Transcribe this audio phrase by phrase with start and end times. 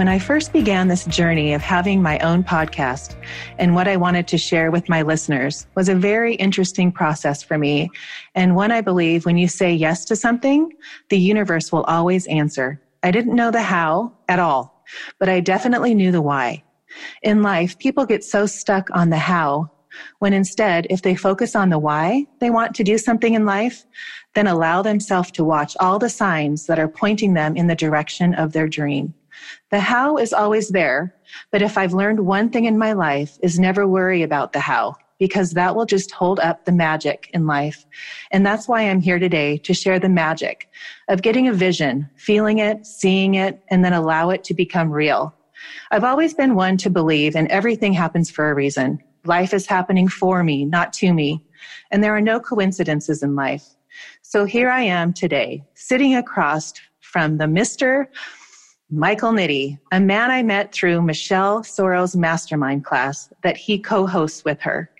[0.00, 3.16] When I first began this journey of having my own podcast
[3.58, 7.58] and what I wanted to share with my listeners was a very interesting process for
[7.58, 7.90] me.
[8.34, 10.72] And one I believe when you say yes to something,
[11.10, 12.80] the universe will always answer.
[13.02, 14.82] I didn't know the how at all,
[15.18, 16.64] but I definitely knew the why.
[17.22, 19.70] In life, people get so stuck on the how
[20.20, 23.84] when instead, if they focus on the why they want to do something in life,
[24.34, 28.32] then allow themselves to watch all the signs that are pointing them in the direction
[28.32, 29.12] of their dream.
[29.70, 31.14] The how is always there,
[31.50, 34.96] but if I've learned one thing in my life is never worry about the how
[35.20, 37.86] because that will just hold up the magic in life.
[38.32, 40.68] And that's why I'm here today to share the magic
[41.08, 45.34] of getting a vision, feeling it, seeing it, and then allow it to become real.
[45.90, 48.98] I've always been one to believe and everything happens for a reason.
[49.24, 51.44] Life is happening for me, not to me.
[51.90, 53.66] And there are no coincidences in life.
[54.22, 58.06] So here I am today, sitting across from the Mr.
[58.92, 64.60] Michael Nitty, a man I met through Michelle Sorrow's mastermind class that he co-hosts with
[64.62, 64.90] her.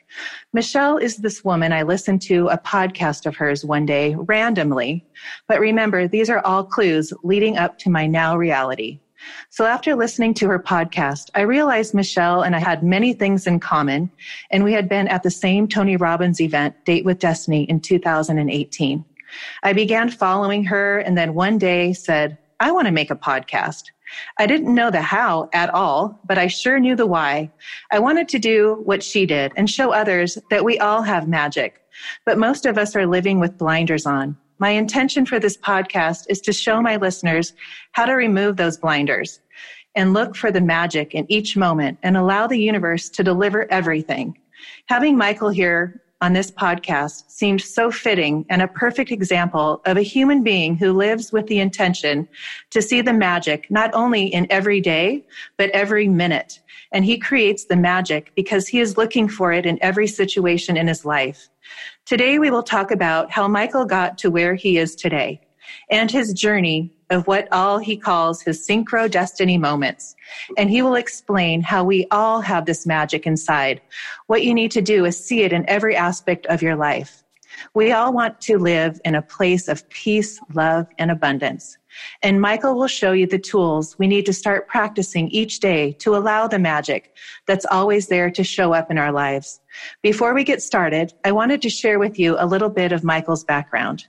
[0.52, 5.05] Michelle is this woman I listened to a podcast of hers one day randomly.
[5.48, 9.00] But remember, these are all clues leading up to my now reality.
[9.48, 13.58] So after listening to her podcast, I realized Michelle and I had many things in
[13.58, 14.08] common,
[14.52, 19.05] and we had been at the same Tony Robbins event, Date with Destiny, in 2018.
[19.62, 23.85] I began following her and then one day said, I want to make a podcast.
[24.39, 27.51] I didn't know the how at all, but I sure knew the why.
[27.91, 31.81] I wanted to do what she did and show others that we all have magic,
[32.27, 34.37] but most of us are living with blinders on.
[34.59, 37.55] My intention for this podcast is to show my listeners
[37.93, 39.41] how to remove those blinders
[39.95, 44.37] and look for the magic in each moment and allow the universe to deliver everything.
[44.87, 50.03] Having Michael here on this podcast seemed so fitting and a perfect example of a
[50.03, 52.29] human being who lives with the intention
[52.70, 55.25] to see the magic not only in every day,
[55.57, 56.61] but every minute.
[56.92, 60.89] And he creates the magic because he is looking for it in every situation in
[60.89, 61.48] his life.
[62.05, 65.41] Today, we will talk about how Michael got to where he is today
[65.91, 70.15] and his journey of what all he calls his synchro destiny moments.
[70.57, 73.81] And he will explain how we all have this magic inside.
[74.27, 77.25] What you need to do is see it in every aspect of your life.
[77.75, 81.77] We all want to live in a place of peace, love, and abundance.
[82.23, 86.17] And Michael will show you the tools we need to start practicing each day to
[86.17, 89.61] allow the magic that's always there to show up in our lives.
[90.02, 93.45] Before we get started, I wanted to share with you a little bit of Michael's
[93.45, 94.06] background.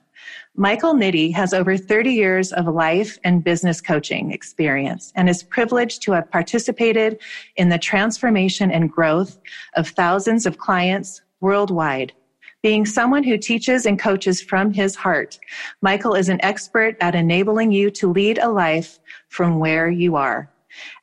[0.56, 6.02] Michael Nitty has over 30 years of life and business coaching experience and is privileged
[6.03, 7.20] to have participated
[7.56, 9.40] in the transformation and growth
[9.75, 12.14] of thousands of clients worldwide.
[12.64, 15.40] Being someone who teaches and coaches from his heart,
[15.82, 19.00] Michael is an expert at enabling you to lead a life
[19.30, 20.48] from where you are.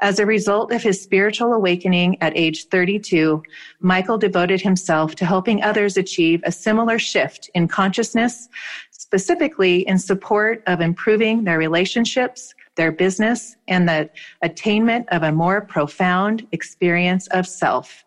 [0.01, 3.43] As a result of his spiritual awakening at age 32,
[3.81, 8.49] Michael devoted himself to helping others achieve a similar shift in consciousness,
[8.93, 14.09] specifically in support of improving their relationships, their business, and the
[14.43, 18.05] attainment of a more profound experience of self.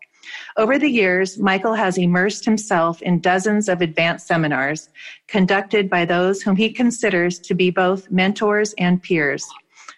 [0.57, 4.89] Over the years, Michael has immersed himself in dozens of advanced seminars
[5.27, 9.45] conducted by those whom he considers to be both mentors and peers,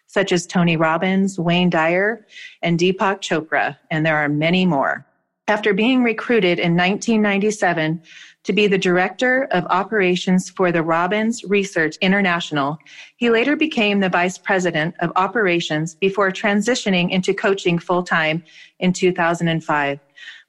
[0.07, 2.25] such as Tony Robbins, Wayne Dyer,
[2.61, 5.05] and Deepak Chopra, and there are many more.
[5.47, 8.01] After being recruited in 1997
[8.43, 12.77] to be the director of operations for the Robbins Research International,
[13.15, 18.43] he later became the vice president of operations before transitioning into coaching full time
[18.79, 19.99] in 2005.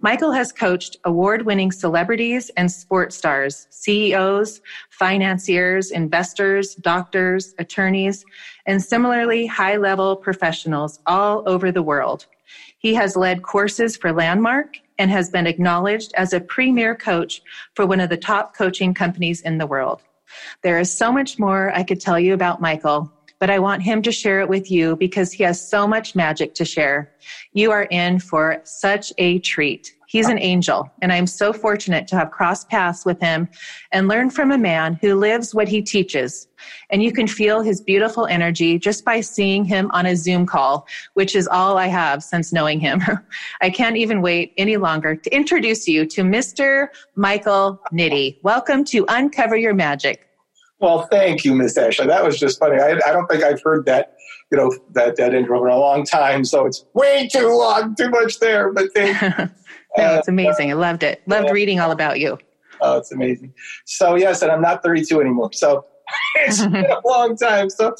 [0.01, 8.25] Michael has coached award winning celebrities and sports stars, CEOs, financiers, investors, doctors, attorneys,
[8.67, 12.27] and similarly high level professionals all over the world.
[12.79, 17.43] He has led courses for Landmark, and has been acknowledged as a premier coach
[17.75, 20.03] for one of the top coaching companies in the world.
[20.63, 24.03] There is so much more I could tell you about Michael, but I want him
[24.03, 27.13] to share it with you because he has so much magic to share.
[27.53, 29.95] You are in for such a treat.
[30.15, 33.49] He's an angel, and I'm so fortunate to have crossed paths with him
[33.91, 36.47] and learned from a man who lives what he teaches.
[36.89, 40.87] And you can feel his beautiful energy just by seeing him on a Zoom call,
[41.15, 43.03] which is all I have since knowing him.
[43.61, 46.87] I can't even wait any longer to introduce you to Mr.
[47.17, 48.39] Michael Nitty.
[48.45, 50.29] Welcome to Uncover Your Magic.
[50.79, 52.07] Well, thank you, Miss Ashley.
[52.07, 52.81] That was just funny.
[52.81, 54.14] I, I don't think I've heard that,
[54.55, 56.45] you know, that, that intro in a long time.
[56.45, 58.73] So it's way too long, too much there.
[58.73, 59.13] But you.
[59.99, 60.71] no, it's amazing.
[60.71, 61.23] I loved it.
[61.27, 62.39] Loved reading all about you.
[62.81, 63.53] Oh, it's amazing.
[63.85, 65.53] So yes, and I'm not 32 anymore.
[65.53, 65.87] So
[66.37, 67.69] it's been a long time.
[67.69, 67.97] So,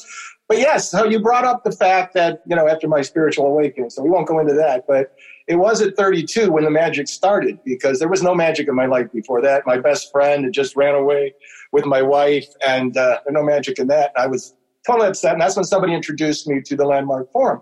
[0.47, 3.89] but yes, so you brought up the fact that you know after my spiritual awakening.
[3.89, 5.13] So we won't go into that, but
[5.47, 8.85] it was at 32 when the magic started because there was no magic in my
[8.85, 9.63] life before that.
[9.65, 11.33] My best friend had just ran away
[11.73, 14.13] with my wife, and uh, no magic in that.
[14.15, 14.55] I was
[14.89, 17.61] upset, and that's when somebody introduced me to the Landmark Forum.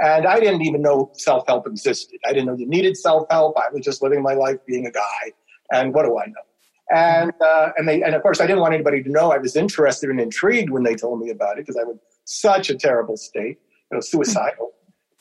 [0.00, 2.18] And I didn't even know self help existed.
[2.24, 3.56] I didn't know you needed self help.
[3.56, 5.32] I was just living my life being a guy.
[5.70, 6.42] And what do I know?
[6.90, 9.56] And uh, and they and of course I didn't want anybody to know I was
[9.56, 13.16] interested and intrigued when they told me about it because I was such a terrible
[13.16, 13.58] state,
[13.90, 14.72] you know, suicidal.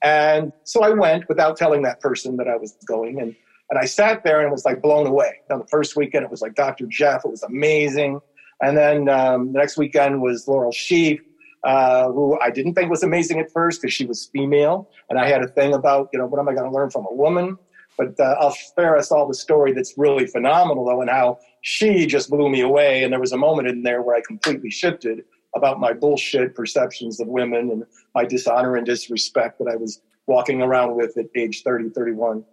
[0.03, 3.35] And so I went without telling that person that I was going, and
[3.69, 5.41] and I sat there and was like blown away.
[5.49, 6.87] Now the first weekend it was like Dr.
[6.87, 8.19] Jeff, it was amazing,
[8.61, 11.19] and then um, the next weekend was Laurel Scheaf,
[11.63, 15.27] uh, who I didn't think was amazing at first because she was female, and I
[15.27, 17.57] had a thing about you know what am I going to learn from a woman.
[17.97, 18.55] But uh, I'll
[18.97, 23.03] us all the story that's really phenomenal though, and how she just blew me away.
[23.03, 25.23] And there was a moment in there where I completely shifted
[25.55, 27.83] about my bullshit perceptions of women and
[28.15, 32.43] my dishonor and disrespect that I was walking around with at age 30, 31.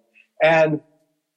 [0.43, 0.81] And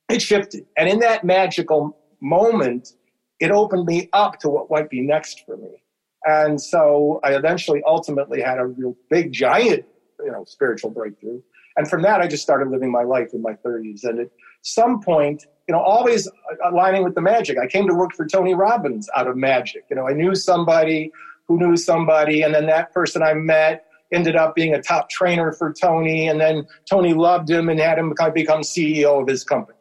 [0.10, 0.66] it shifted.
[0.78, 2.94] And in that magical moment,
[3.40, 5.81] it opened me up to what might be next for me.
[6.26, 9.86] And so I eventually ultimately had a real big giant,
[10.20, 11.42] you know, spiritual breakthrough.
[11.78, 14.04] And from that, I just started living my life in my 30s.
[14.04, 14.30] And at
[14.62, 16.30] some point, you know, always
[16.66, 17.58] aligning with the magic.
[17.58, 19.86] I came to work for Tony Robbins out of magic.
[19.90, 21.12] You know, I knew somebody
[21.48, 25.54] who knew somebody, and then that person I met ended up being a top trainer
[25.54, 29.78] for Tony, and then Tony loved him and had him become CEO of his company.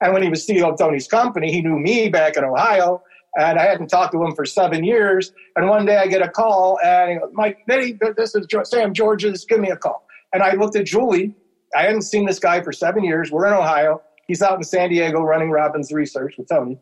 [0.00, 3.02] And when he was CEO of Tony's company, he knew me back in Ohio,
[3.36, 5.32] and I hadn't talked to him for seven years.
[5.56, 9.44] And one day I get a call, and he goes, Mike, this is Sam Georges,
[9.44, 10.06] give me a call.
[10.32, 11.34] And I looked at Julie.
[11.76, 13.30] I hadn't seen this guy for seven years.
[13.30, 14.02] We're in Ohio.
[14.26, 16.78] He's out in San Diego running Robbins Research with Tony.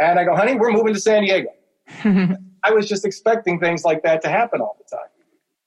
[0.00, 1.48] And I go, honey, we're moving to San Diego.
[2.64, 5.08] I was just expecting things like that to happen all the time.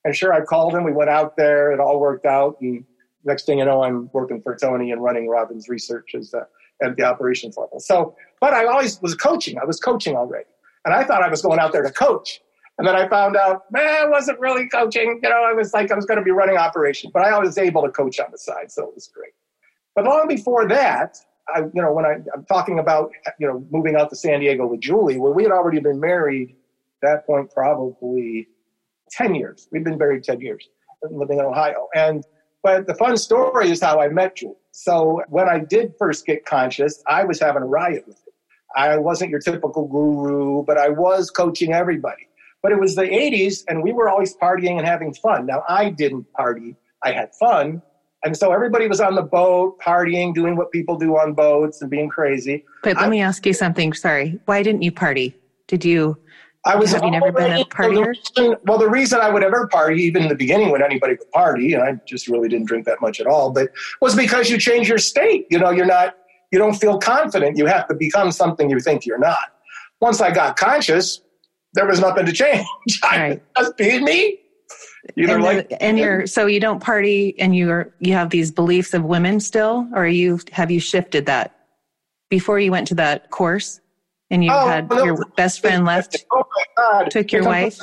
[0.04, 0.84] And sure, I called him.
[0.84, 1.72] We went out there.
[1.72, 2.58] It all worked out.
[2.62, 2.86] And
[3.24, 6.44] next thing you know, I'm working for Tony and running Robbins Research as, uh,
[6.82, 7.80] at the operations level.
[7.80, 9.58] So, but I always was coaching.
[9.58, 10.50] I was coaching already.
[10.84, 12.42] And I thought I was going out there to coach.
[12.78, 15.20] And then I found out, man, I wasn't really coaching.
[15.24, 17.58] You know, I was like, I was going to be running operations, but I was
[17.58, 18.72] able to coach on the side.
[18.72, 19.32] So it was great.
[19.96, 21.18] But long before that,
[21.54, 24.68] I, you know, when I, I'm talking about, you know, moving out to San Diego
[24.68, 26.56] with Julie, where we had already been married
[27.02, 28.48] that point, probably
[29.12, 29.68] 10 years.
[29.72, 30.68] We've been married 10 years,
[31.10, 31.88] living in Ohio.
[31.96, 32.26] And,
[32.62, 34.56] but the fun story is how I met Julie.
[34.78, 38.34] So when I did first get conscious, I was having a riot with it.
[38.76, 42.28] I wasn't your typical guru, but I was coaching everybody.
[42.62, 45.46] But it was the 80s, and we were always partying and having fun.
[45.46, 47.82] Now, I didn't party, I had fun.
[48.26, 51.90] And so everybody was on the boat, partying, doing what people do on boats and
[51.90, 52.66] being crazy.
[52.84, 53.94] But let I, me ask you something.
[53.94, 54.38] Sorry.
[54.44, 55.38] Why didn't you party?
[55.68, 56.18] Did you?
[56.66, 56.92] I was.
[56.92, 58.16] Have you never been a partier?
[58.64, 61.74] well, the reason I would ever party, even in the beginning when anybody would party,
[61.74, 63.70] and I just really didn't drink that much at all, but
[64.02, 65.46] was because you change your state.
[65.52, 66.16] You know, you're not,
[66.52, 67.58] you don't feel confident.
[67.58, 69.54] You have to become something you think you're not.
[70.02, 71.22] Once I got conscious,
[71.74, 72.66] there was nothing to change.
[73.04, 73.42] Right.
[73.56, 74.40] I just being me.
[75.18, 78.96] Either and, like and you're so you don't party and you're you have these beliefs
[78.96, 81.56] of women still, or you have you shifted that
[82.30, 83.82] before you went to that course
[84.36, 87.12] and you oh, had your best friend oh, left, oh my God.
[87.12, 87.80] took your wife.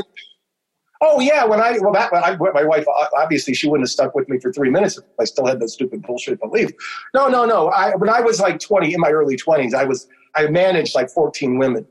[1.00, 4.14] Oh yeah, when I well that when I, my wife obviously she wouldn't have stuck
[4.14, 6.70] with me for three minutes if I still had that stupid bullshit belief.
[7.12, 7.68] No, no, no.
[7.70, 10.06] I when I was like twenty in my early twenties, I was
[10.36, 11.86] I managed like fourteen women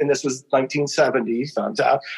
[0.00, 1.32] and this was 1970,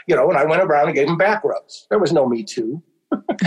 [0.06, 1.87] you know, and I went around and gave them back rubs.
[1.88, 2.82] There was no Me Too.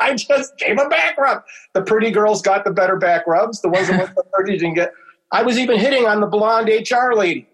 [0.00, 1.42] I just gave them back rub.
[1.74, 3.60] The pretty girls got the better back rubs.
[3.60, 4.92] The ones that went the 30 didn't get.
[5.32, 7.48] I was even hitting on the blonde HR lady.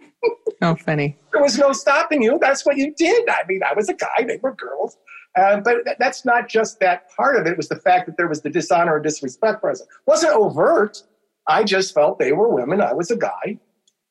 [0.62, 1.16] oh, funny.
[1.32, 2.38] There was no stopping you.
[2.40, 3.28] That's what you did.
[3.28, 4.24] I mean, I was a guy.
[4.26, 4.96] They were girls.
[5.36, 7.52] Uh, but that's not just that part of it.
[7.52, 9.88] It was the fact that there was the dishonor and disrespect present.
[9.88, 11.02] It wasn't overt.
[11.46, 12.80] I just felt they were women.
[12.82, 13.58] I was a guy.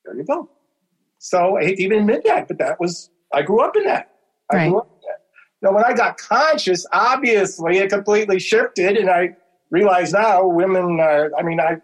[0.04, 0.50] There you go.
[1.18, 4.10] So I hate to even admit that, but that was, I grew up in that.
[4.50, 4.68] I Right.
[4.70, 5.18] grew up in that.
[5.62, 9.36] Now, when I got conscious, obviously it completely shifted, and I
[9.70, 11.76] realize now women are, I mean, I,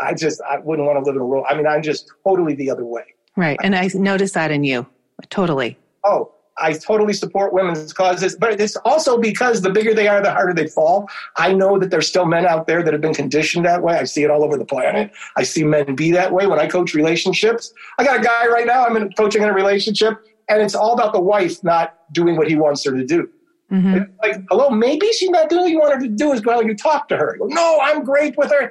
[0.00, 1.44] I just, I wouldn't want to live in a world.
[1.48, 3.04] I mean, I'm just totally the other way.
[3.36, 3.58] Right.
[3.62, 4.86] And I noticed that in you.
[5.30, 5.78] Totally.
[6.04, 10.30] oh, I totally support women's causes, but it's also because the bigger they are, the
[10.30, 11.08] harder they fall.
[11.36, 13.94] I know that there's still men out there that have been conditioned that way.
[13.94, 15.10] I see it all over the planet.
[15.36, 17.72] I see men be that way when I coach relationships.
[17.98, 20.18] I got a guy right now, I'm in, coaching in a relationship,
[20.50, 23.30] and it's all about the wife not doing what he wants her to do.
[23.70, 26.62] hmm Like, hello, maybe she's not doing what you want her to do is well,
[26.62, 27.36] you talk to her.
[27.38, 28.70] Go, no, I'm great with her.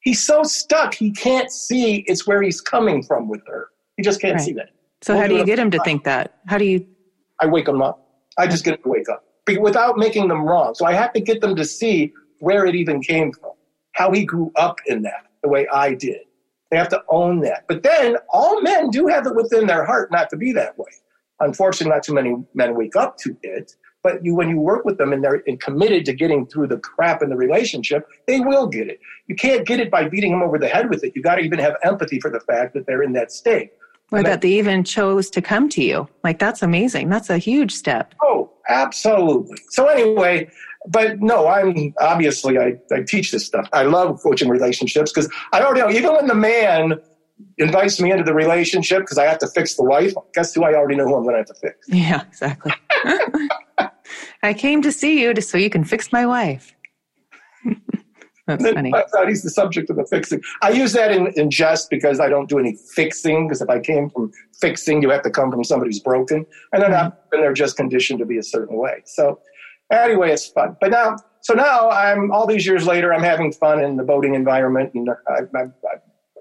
[0.00, 3.68] He's so stuck, he can't see it's where he's coming from with her.
[3.96, 4.44] He just can't Right.
[4.44, 4.70] see that.
[5.02, 6.38] So We'll how do you get him to think that?
[6.46, 6.86] How do you?
[7.40, 8.04] I wake him up.
[8.36, 9.24] I just get them to wake up
[9.56, 10.74] without making them wrong.
[10.74, 13.52] So I have to get them to see where it even came from,
[13.92, 16.20] how he grew up in that, the way I did.
[16.70, 17.64] They have to own that.
[17.66, 20.90] But then all men do have it within their heart not to be that way.
[21.40, 23.72] Unfortunately, not too many men wake up to it.
[24.02, 26.78] But you, when you work with them and they're and committed to getting through the
[26.78, 29.00] crap in the relationship, they will get it.
[29.26, 31.12] You can't get it by beating them over the head with it.
[31.16, 33.72] You got to even have empathy for the fact that they're in that state.
[34.10, 36.08] Or that they even chose to come to you.
[36.24, 37.10] Like that's amazing.
[37.10, 38.14] That's a huge step.
[38.22, 39.58] Oh, absolutely.
[39.68, 40.48] So anyway,
[40.86, 43.68] but no, I'm obviously I, I teach this stuff.
[43.72, 46.94] I love coaching relationships because I already know even when the man
[47.58, 50.74] invites me into the relationship because I have to fix the wife, guess who I
[50.74, 51.86] already know who I'm going to have to fix.
[51.88, 52.72] Yeah, exactly.
[54.42, 56.74] I came to see you to, so you can fix my wife.
[58.46, 58.94] That's funny.
[58.94, 60.40] I thought he's the subject of the fixing.
[60.62, 63.46] I use that in, in jest because I don't do any fixing.
[63.46, 66.82] Because if I came from fixing, you have to come from somebody who's broken, and
[66.82, 69.02] they're not, and they're just conditioned to be a certain way.
[69.04, 69.40] So
[69.92, 70.78] anyway, it's fun.
[70.80, 74.34] But now, so now I'm all these years later, I'm having fun in the boating
[74.34, 75.64] environment, and I, I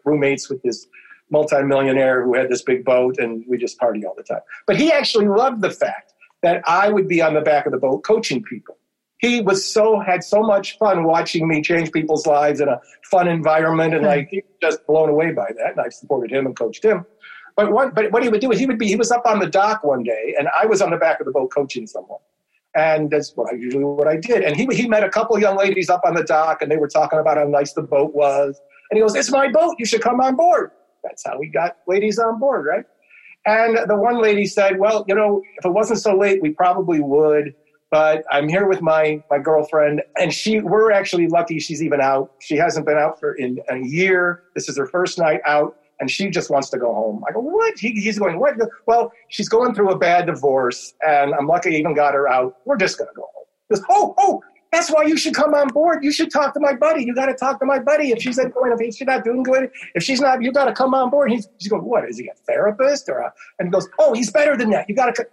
[0.06, 0.88] roommates with this
[1.30, 4.40] multimillionaire who had this big boat, and we just party all the time.
[4.66, 6.14] But he actually loved the fact
[6.48, 8.78] that I would be on the back of the boat coaching people
[9.20, 12.80] he was so had so much fun watching me change people's lives in a
[13.12, 14.10] fun environment and hmm.
[14.10, 17.06] like he was just blown away by that and i supported him and coached him
[17.56, 19.40] but what but what he would do is he would be he was up on
[19.40, 22.20] the dock one day and i was on the back of the boat coaching someone
[22.76, 24.44] and that's what I usually what I did.
[24.44, 26.88] And he he met a couple young ladies up on the dock, and they were
[26.88, 28.62] talking about how nice the boat was.
[28.92, 29.76] And he goes, "It's my boat.
[29.80, 30.72] You should come on board."
[31.04, 32.86] That's how we got ladies on board, right?
[33.48, 37.00] And the one lady said, "Well, you know, if it wasn't so late, we probably
[37.00, 37.56] would."
[37.90, 42.32] but I'm here with my my girlfriend, and she we're actually lucky she's even out.
[42.40, 44.44] She hasn't been out for in a year.
[44.56, 47.24] This is her first night out, and she just wants to go home.
[47.28, 47.78] I go, what?
[47.78, 48.56] He, he's going, what?
[48.86, 52.58] Well, she's going through a bad divorce, and I'm lucky I even got her out.
[52.66, 53.46] We're just gonna go home.
[53.72, 56.04] Goes, oh, oh, that's why you should come on board.
[56.04, 57.04] You should talk to my buddy.
[57.04, 58.12] You got to talk to my buddy.
[58.12, 60.74] If she's not going, if she's not doing good, if she's not, you got to
[60.74, 61.32] come on board.
[61.32, 62.08] He's, he's going, what?
[62.10, 63.34] Is he a therapist or a?
[63.60, 64.90] And he goes, oh, he's better than that.
[64.90, 65.28] You got to.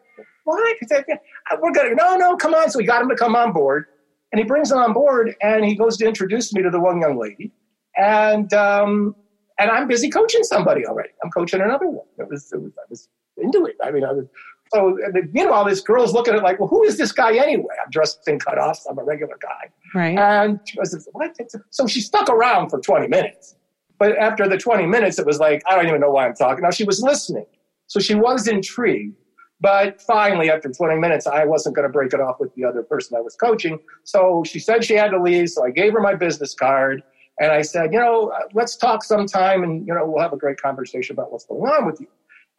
[0.45, 0.76] What?
[0.87, 1.17] Said, yeah,
[1.61, 1.95] we're gonna.
[1.95, 2.71] No, no, come on.
[2.71, 3.87] So we got him to come on board,
[4.31, 7.00] and he brings him on board, and he goes to introduce me to the one
[7.00, 7.50] young lady,
[7.97, 9.17] and um,
[9.59, 11.11] and I'm busy coaching somebody already.
[11.25, 12.07] I'm coaching another one.
[12.19, 13.76] It was, it was I was into it.
[13.83, 14.26] I mean, I was.
[14.75, 14.99] So
[15.33, 17.75] meanwhile, this girl's looking at it like, well, who is this guy anyway?
[17.85, 18.81] I'm dressed in cutoffs.
[18.90, 19.71] I'm a regular guy.
[19.95, 20.19] Right.
[20.19, 21.37] And she was, what?
[21.71, 23.54] So she stuck around for 20 minutes.
[23.99, 26.62] But after the 20 minutes, it was like, I don't even know why I'm talking.
[26.62, 27.47] Now she was listening.
[27.87, 29.16] So she was intrigued.
[29.61, 32.83] But finally, after 20 minutes, I wasn't going to break it off with the other
[32.83, 33.78] person I was coaching.
[34.02, 35.50] So she said she had to leave.
[35.50, 37.04] So I gave her my business card.
[37.40, 40.61] And I said, you know, let's talk sometime and, you know, we'll have a great
[40.61, 42.09] conversation about what's going on with you.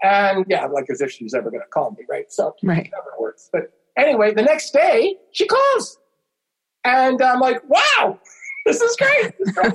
[0.04, 2.32] And yeah, like as if she was ever going to call me, right?
[2.32, 2.86] So right.
[2.86, 3.50] it never works.
[3.52, 5.98] But anyway, the next day she calls.
[6.84, 8.20] And I'm like, wow,
[8.66, 9.34] this is great.
[9.40, 9.74] This is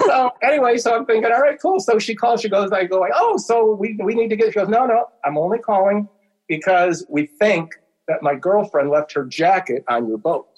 [0.00, 1.78] so anyway, so I'm thinking, all right, cool.
[1.78, 4.52] So she calls, she goes, I go, like, oh, so we, we need to get,
[4.52, 6.08] she goes, no, no, I'm only calling
[6.48, 7.74] because we think
[8.08, 10.48] that my girlfriend left her jacket on your boat.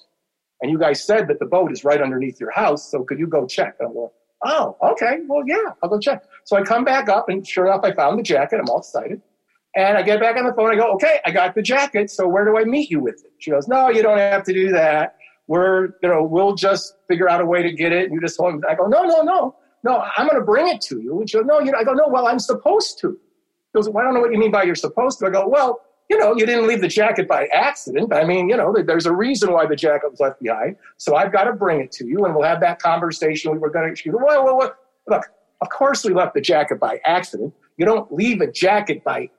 [0.62, 2.90] And you guys said that the boat is right underneath your house.
[2.90, 3.76] So could you go check?
[3.78, 4.08] And I'm going,
[4.44, 5.18] oh, okay.
[5.26, 6.24] Well, yeah, I'll go check.
[6.44, 8.60] So I come back up and sure enough, I found the jacket.
[8.60, 9.20] I'm all excited.
[9.74, 10.72] And I get back on the phone.
[10.72, 12.10] I go, okay, I got the jacket.
[12.10, 13.32] So where do I meet you with it?
[13.38, 15.16] She goes, no, you don't have to do that.
[15.48, 18.04] We're, you know, we'll just figure out a way to get it.
[18.04, 18.64] And you just hold.
[18.68, 21.20] I go, no, no, no, no, I'm going to bring it to you.
[21.20, 23.12] And she goes, no, you know, I go, no, well, I'm supposed to.
[23.12, 25.26] She goes, well, I don't know what you mean by you're supposed to.
[25.26, 28.12] I go, well, you know, you didn't leave the jacket by accident.
[28.12, 30.76] I mean, you know, there's a reason why the jacket was left behind.
[30.98, 33.50] So I've got to bring it to you and we'll have that conversation.
[33.52, 34.75] We were going to, she goes, well, well, well,
[35.08, 35.25] look,
[35.60, 37.52] of course we left the jacket by accident.
[37.76, 39.30] You don't leave a jacket by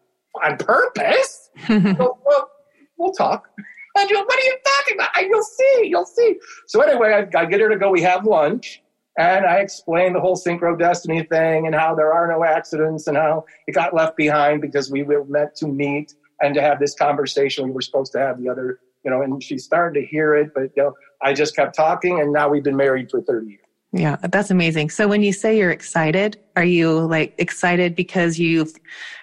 [0.43, 1.49] on purpose.
[1.67, 2.49] so, well,
[2.97, 3.47] we'll talk.
[3.95, 5.09] And you, what are you talking about?
[5.17, 6.35] And you'll see, you'll see.
[6.67, 7.89] So anyway, I, I get her to go.
[7.89, 8.83] We have lunch,
[9.17, 13.17] And I explained the whole synchro destiny thing and how there are no accidents and
[13.17, 16.95] how it got left behind because we were meant to meet and to have this
[16.95, 17.65] conversation.
[17.65, 20.51] We were supposed to have the other, you know, and she started to hear it,
[20.53, 23.61] but you know, I just kept talking and now we've been married for 30 years.
[23.93, 24.89] Yeah, that's amazing.
[24.89, 28.67] So when you say you're excited, are you like excited because you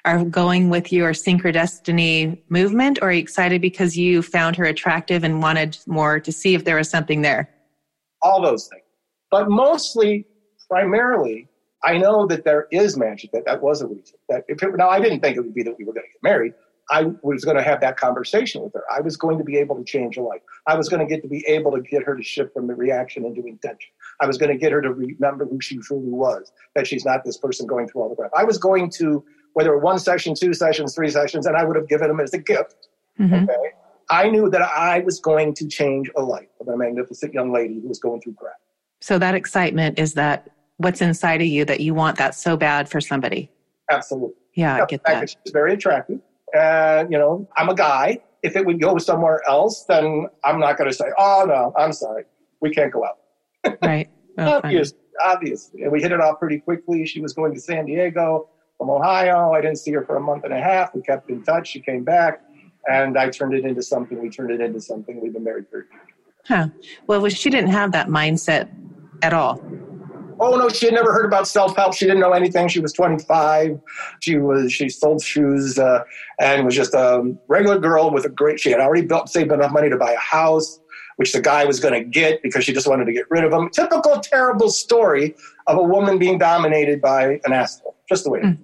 [0.07, 5.23] are going with your synchrodestiny movement or are you excited because you found her attractive
[5.23, 7.51] and wanted more to see if there was something there?
[8.23, 8.83] All those things.
[9.31, 10.27] But mostly,
[10.69, 11.49] primarily,
[11.85, 13.33] I know that there is magic.
[13.33, 14.17] That that was a reason.
[14.31, 16.13] That if it, now I didn't think it would be that we were going to
[16.13, 16.55] get married.
[16.91, 18.85] I was going to have that conversation with her.
[18.95, 20.43] I was going to be able to change her life.
[20.67, 22.75] I was going to get to be able to get her to shift from the
[22.75, 23.91] reaction into intention.
[24.21, 27.25] I was going to get her to remember who she truly was, that she's not
[27.25, 28.31] this person going through all the crap.
[28.37, 29.25] I was going to,
[29.55, 32.39] whether one session, two sessions, three sessions, and I would have given them as a
[32.39, 32.89] gift.
[33.19, 33.45] Mm-hmm.
[33.45, 33.57] Okay.
[34.11, 37.81] I knew that I was going to change a life of a magnificent young lady
[37.81, 38.57] who was going through crap.
[39.01, 42.91] So that excitement is that what's inside of you that you want that so bad
[42.91, 43.51] for somebody.
[43.91, 44.35] Absolutely.
[44.53, 45.31] Yeah, I get that.
[45.31, 46.21] She's very attractive
[46.55, 48.19] and you know i'm a guy.
[48.43, 51.93] If it would go somewhere else then i'm not going to say oh no i'm
[51.93, 52.25] sorry.
[52.61, 53.19] We can't go out.
[53.83, 54.09] Right.
[54.39, 54.93] Oh, obvious
[55.23, 55.83] obviously.
[55.83, 57.07] And we hit it off pretty quickly.
[57.07, 59.53] She was going to san diego from ohio.
[59.53, 60.95] I didn't see her for a month and a half.
[60.95, 61.69] We kept in touch.
[61.69, 62.43] She came back
[62.87, 64.21] and i turned it into something.
[64.21, 65.21] We turned it into something.
[65.21, 65.87] We've been married for
[66.47, 66.69] huh.
[67.07, 68.69] Well she didn't have that mindset
[69.23, 69.61] at all
[70.41, 71.95] Oh no, she had never heard about self help.
[71.95, 72.69] She didn't know anything.
[72.69, 73.81] She was 25.
[74.21, 76.05] She was she sold shoes uh,
[76.39, 78.61] and was just a regular girl with a great.
[78.61, 80.81] She had already built saved enough money to buy a house,
[81.17, 83.53] which the guy was going to get because she just wanted to get rid of
[83.53, 83.71] him.
[83.71, 85.35] Typical terrible story
[85.67, 87.97] of a woman being dominated by an asshole.
[88.09, 88.41] Just the way.
[88.41, 88.59] Mm.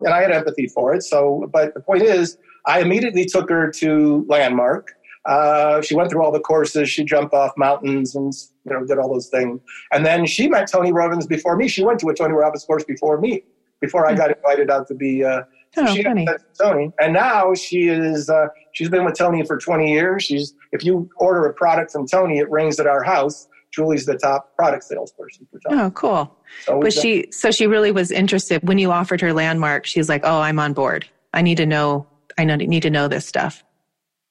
[0.00, 1.02] And I had empathy for it.
[1.02, 4.92] So, but the point is, I immediately took her to Landmark
[5.28, 6.88] uh, she went through all the courses.
[6.88, 8.32] She jumped off mountains and
[8.64, 9.60] you know did all those things.
[9.92, 11.68] And then she met Tony Robbins before me.
[11.68, 13.42] She went to a Tony Robbins course before me.
[13.80, 14.18] Before I hmm.
[14.18, 15.22] got invited out to be.
[15.22, 15.42] Uh,
[15.76, 16.26] oh, she funny.
[16.58, 18.30] Tony, and now she is.
[18.30, 20.24] Uh, she's been with Tony for 20 years.
[20.24, 20.54] She's.
[20.72, 23.48] If you order a product from Tony, it rings at our house.
[23.70, 25.82] Julie's the top product salesperson for Tony.
[25.82, 26.34] Oh, cool.
[26.64, 27.26] So was she?
[27.32, 29.84] So she really was interested when you offered her landmark.
[29.84, 31.06] She's like, "Oh, I'm on board.
[31.34, 32.06] I need to know.
[32.38, 33.62] I need to know this stuff."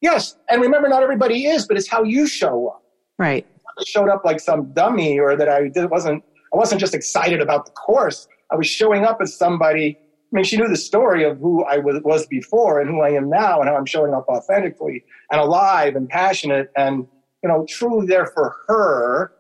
[0.01, 2.83] Yes, and remember, not everybody is, but it's how you show up.
[3.17, 3.45] Right.
[3.65, 6.23] I showed up like some dummy, or that I wasn't.
[6.53, 8.27] I wasn't just excited about the course.
[8.51, 9.97] I was showing up as somebody.
[9.99, 13.09] I mean, she knew the story of who I was, was before and who I
[13.09, 17.07] am now, and how I'm showing up authentically and alive and passionate, and
[17.43, 19.31] you know, truly there for her,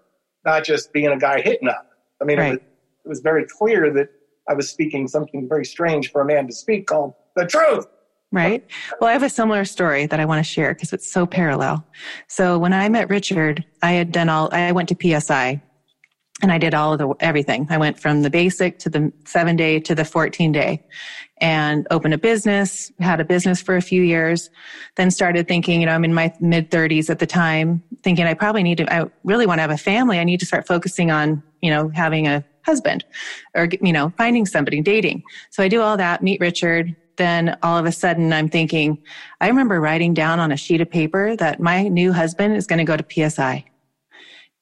[0.45, 1.87] not just being a guy hitting up.
[2.21, 2.53] I mean, right.
[2.53, 2.61] it, was,
[3.05, 4.09] it was very clear that
[4.49, 7.85] I was speaking something very strange for a man to speak, called the truth.
[8.31, 8.65] Right.
[8.99, 11.87] Well, I have a similar story that I want to share because it's so parallel.
[12.27, 15.61] So when I met Richard, I had done all, I went to PSI
[16.41, 17.67] and I did all of the, everything.
[17.69, 20.83] I went from the basic to the seven day to the 14 day
[21.39, 24.49] and opened a business, had a business for a few years,
[24.95, 28.33] then started thinking, you know, I'm in my mid thirties at the time, thinking I
[28.33, 30.19] probably need to, I really want to have a family.
[30.19, 33.05] I need to start focusing on, you know, having a husband
[33.55, 35.23] or, you know, finding somebody, dating.
[35.51, 38.97] So I do all that, meet Richard, then all of a sudden I'm thinking,
[39.41, 42.79] I remember writing down on a sheet of paper that my new husband is going
[42.79, 43.65] to go to PSI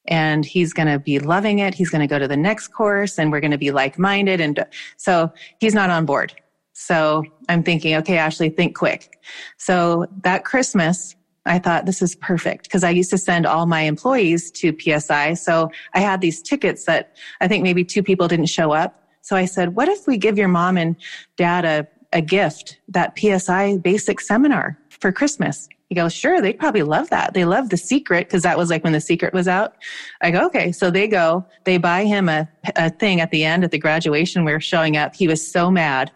[0.08, 1.74] and he's going to be loving it.
[1.74, 4.40] He's going to go to the next course and we're going to be like minded.
[4.40, 4.64] And
[4.96, 6.34] so he's not on board.
[6.72, 9.18] So I'm thinking, okay, Ashley, think quick.
[9.56, 11.16] So that Christmas,
[11.46, 15.34] I thought this is perfect because I used to send all my employees to PSI.
[15.34, 19.02] So I had these tickets that I think maybe two people didn't show up.
[19.22, 20.96] So I said, what if we give your mom and
[21.36, 25.68] dad a a gift, that PSI basic seminar for Christmas.
[25.90, 27.34] He goes, sure, they'd probably love that.
[27.34, 29.74] They love the secret because that was like when the secret was out.
[30.22, 30.72] I go, okay.
[30.72, 34.46] So they go, they buy him a, a thing at the end at the graduation.
[34.46, 35.14] We were showing up.
[35.14, 36.10] He was so mad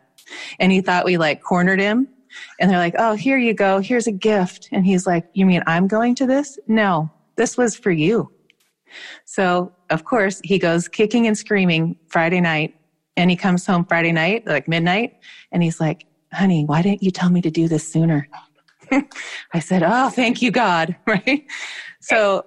[0.59, 2.09] and he thought we like cornered him.
[2.59, 3.81] And they're like, oh, here you go.
[3.81, 4.71] Here's a gift.
[4.73, 6.59] And he's like, you mean I'm going to this?
[6.67, 8.33] No, this was for you.
[9.27, 12.75] So of course he goes kicking and screaming Friday night
[13.21, 15.19] and he comes home Friday night, like midnight,
[15.53, 18.27] and he's like, honey, why didn't you tell me to do this sooner?
[19.53, 20.97] I said, oh, thank you, God.
[21.07, 21.45] Right.
[22.01, 22.47] So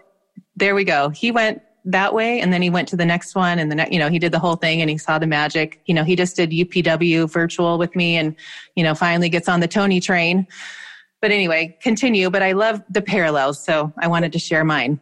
[0.56, 1.10] there we go.
[1.10, 3.92] He went that way and then he went to the next one and the next,
[3.92, 5.82] you know, he did the whole thing and he saw the magic.
[5.86, 8.36] You know, he just did UPW virtual with me and,
[8.76, 10.48] you know, finally gets on the Tony train.
[11.22, 12.30] But anyway, continue.
[12.30, 13.64] But I love the parallels.
[13.64, 15.00] So I wanted to share mine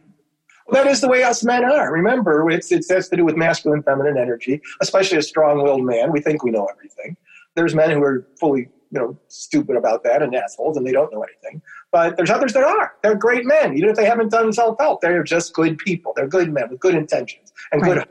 [0.70, 1.92] that is the way us men are.
[1.92, 6.12] Remember, it's, it has to do with masculine, feminine energy, especially a strong-willed man.
[6.12, 7.16] We think we know everything.
[7.56, 11.12] There's men who are fully, you know, stupid about that and assholes, and they don't
[11.12, 11.60] know anything.
[11.90, 12.92] But there's others that are.
[13.02, 15.00] They're great men, even if they haven't done self-help.
[15.00, 16.12] They're just good people.
[16.14, 17.94] They're good men with good intentions and right.
[17.94, 18.08] good.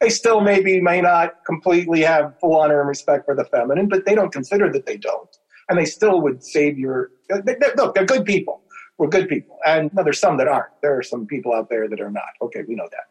[0.00, 4.06] They still maybe may not completely have full honor and respect for the feminine, but
[4.06, 5.28] they don't consider that they don't.
[5.68, 8.62] And they still would save your, they, they, look, they're good people.
[8.98, 9.58] We're good people.
[9.66, 10.72] And no, there's some that aren't.
[10.82, 12.30] There are some people out there that are not.
[12.42, 13.04] Okay, we know that.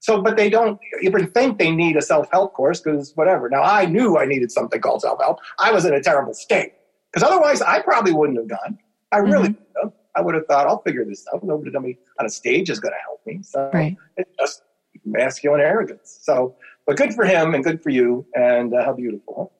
[0.00, 3.48] So, but they don't even think they need a self help course because whatever.
[3.48, 5.38] Now, I knew I needed something called self help.
[5.58, 6.72] I was in a terrible state
[7.12, 8.78] because otherwise I probably wouldn't have gone.
[9.12, 9.88] I really mm-hmm.
[10.14, 11.42] I would have thought, I'll figure this out.
[11.42, 13.42] Nobody on a stage is going to help me.
[13.42, 13.96] So right.
[14.16, 14.62] it's just
[15.04, 16.18] masculine arrogance.
[16.22, 18.26] So, but good for him and good for you.
[18.34, 19.52] And uh, how beautiful.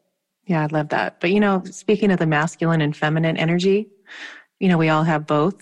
[0.47, 1.21] Yeah, I love that.
[1.21, 3.89] But you know, speaking of the masculine and feminine energy,
[4.59, 5.55] you know, we all have both.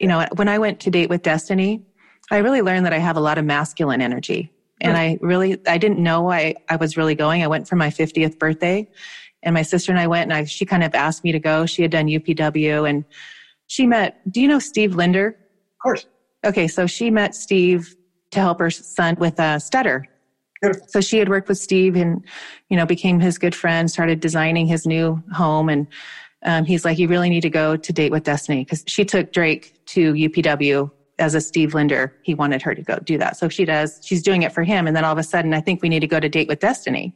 [0.00, 1.82] You know, when I went to date with Destiny,
[2.30, 4.52] I really learned that I have a lot of masculine energy.
[4.80, 7.42] And I really, I didn't know I, I was really going.
[7.42, 8.88] I went for my 50th birthday
[9.42, 11.66] and my sister and I went and I, she kind of asked me to go.
[11.66, 13.04] She had done UPW and
[13.66, 15.28] she met, do you know Steve Linder?
[15.28, 16.06] Of course.
[16.44, 17.94] Okay, so she met Steve
[18.30, 20.08] to help her son with a stutter.
[20.88, 22.24] So she had worked with Steve and,
[22.68, 25.68] you know, became his good friend, started designing his new home.
[25.68, 25.86] And
[26.42, 28.64] um, he's like, you really need to go to Date with Destiny.
[28.64, 32.98] Because she took Drake to UPW as a Steve Linder, he wanted her to go
[32.98, 33.36] do that.
[33.36, 34.86] So she does, she's doing it for him.
[34.86, 36.60] And then all of a sudden, I think we need to go to date with
[36.60, 37.14] destiny.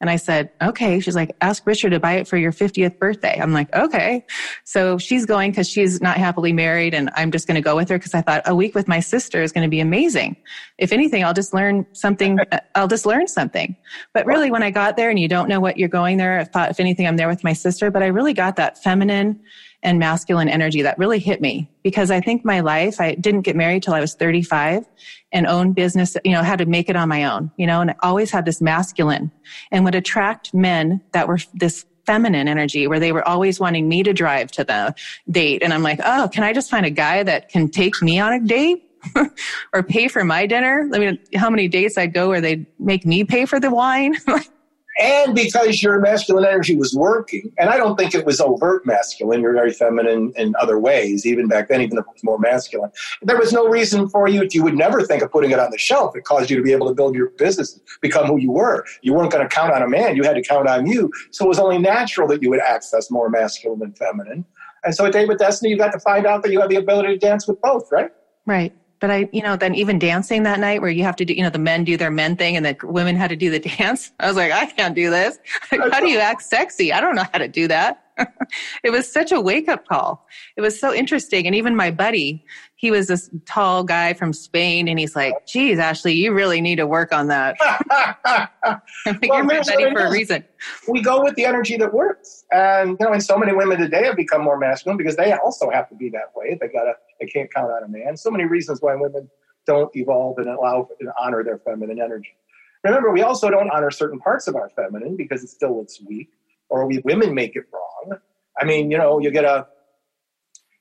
[0.00, 0.98] And I said, okay.
[0.98, 3.38] She's like, ask Richard to buy it for your 50th birthday.
[3.40, 4.26] I'm like, okay.
[4.64, 7.88] So she's going because she's not happily married and I'm just going to go with
[7.88, 10.36] her because I thought a week with my sister is going to be amazing.
[10.78, 12.38] If anything, I'll just learn something.
[12.74, 13.76] I'll just learn something.
[14.12, 16.44] But really, when I got there and you don't know what you're going there, I
[16.44, 17.90] thought, if anything, I'm there with my sister.
[17.92, 19.38] But I really got that feminine
[19.82, 23.56] and masculine energy that really hit me because I think my life, I didn't get
[23.56, 24.86] married till I was 35
[25.32, 27.90] and own business, you know, had to make it on my own, you know, and
[27.90, 29.32] I always had this masculine
[29.70, 34.02] and would attract men that were this feminine energy where they were always wanting me
[34.02, 34.94] to drive to the
[35.30, 35.62] date.
[35.62, 38.32] And I'm like, oh, can I just find a guy that can take me on
[38.32, 38.88] a date?
[39.72, 40.88] or pay for my dinner.
[40.94, 44.14] I mean, how many dates I'd go where they'd make me pay for the wine?
[44.98, 49.40] and because your masculine energy was working, and I don't think it was overt masculine,
[49.40, 52.90] you're very feminine in other ways, even back then, even if it was more masculine.
[53.22, 55.78] There was no reason for you, you would never think of putting it on the
[55.78, 56.14] shelf.
[56.16, 58.84] It caused you to be able to build your business, become who you were.
[59.00, 61.10] You weren't going to count on a man, you had to count on you.
[61.30, 64.44] So it was only natural that you would access more masculine than feminine.
[64.84, 66.76] And so at Date with Destiny, you got to find out that you have the
[66.76, 68.10] ability to dance with both, right?
[68.46, 68.74] Right.
[69.02, 71.42] But I, you know, then even dancing that night where you have to do, you
[71.42, 74.12] know, the men do their men thing and the women had to do the dance.
[74.20, 75.40] I was like, I can't do this.
[75.70, 76.92] how do you act sexy?
[76.92, 78.04] I don't know how to do that.
[78.84, 80.26] it was such a wake up call.
[80.56, 81.46] It was so interesting.
[81.46, 82.44] And even my buddy,
[82.76, 86.76] he was this tall guy from Spain, and he's like, geez, Ashley, you really need
[86.76, 87.56] to work on that.
[88.24, 88.80] well,
[89.22, 90.44] You're buddy for a reason.
[90.88, 92.44] We go with the energy that works.
[92.50, 95.70] And, you know, and so many women today have become more masculine because they also
[95.70, 96.58] have to be that way.
[96.60, 98.16] They gotta, they can't count on a man.
[98.16, 99.30] So many reasons why women
[99.66, 102.36] don't evolve and allow and honor their feminine energy.
[102.82, 106.30] Remember, we also don't honor certain parts of our feminine because it still looks weak,
[106.68, 108.18] or we women make it wrong.
[108.60, 109.68] I mean, you know, you get a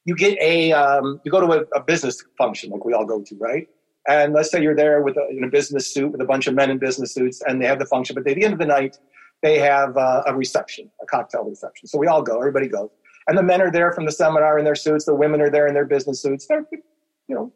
[0.05, 3.21] you get a um, you go to a, a, business function like we all go
[3.21, 3.67] to, right?
[4.07, 6.55] And let's say you're there with a, in a business suit with a bunch of
[6.55, 8.15] men in business suits, and they have the function.
[8.15, 8.97] But at the end of the night,
[9.43, 11.87] they have uh, a reception, a cocktail reception.
[11.87, 12.89] So we all go, everybody goes,
[13.31, 15.05] and the men are there from the seminar in their suits.
[15.05, 16.47] The women are there in their business suits.
[16.47, 16.83] They're you
[17.35, 17.53] know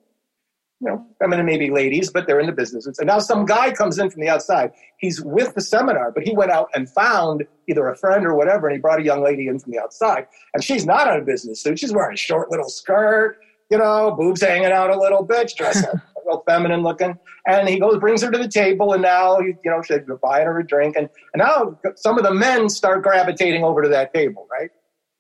[0.80, 2.86] you know, feminine maybe ladies, but they're in the business.
[2.86, 3.00] suits.
[3.00, 4.72] And now some guy comes in from the outside.
[4.98, 8.68] He's with the seminar, but he went out and found either a friend or whatever,
[8.68, 10.28] and he brought a young lady in from the outside.
[10.54, 11.80] And she's not in a business suit.
[11.80, 13.38] She's wearing a short little skirt,
[13.70, 15.86] you know, boobs hanging out a little bit, dressed
[16.26, 17.18] real feminine looking.
[17.48, 20.60] And he goes, brings her to the table, and now, you know, she's buying her
[20.60, 20.96] a drink.
[20.96, 24.72] And, and now some of the men start gravitating over to that table, right?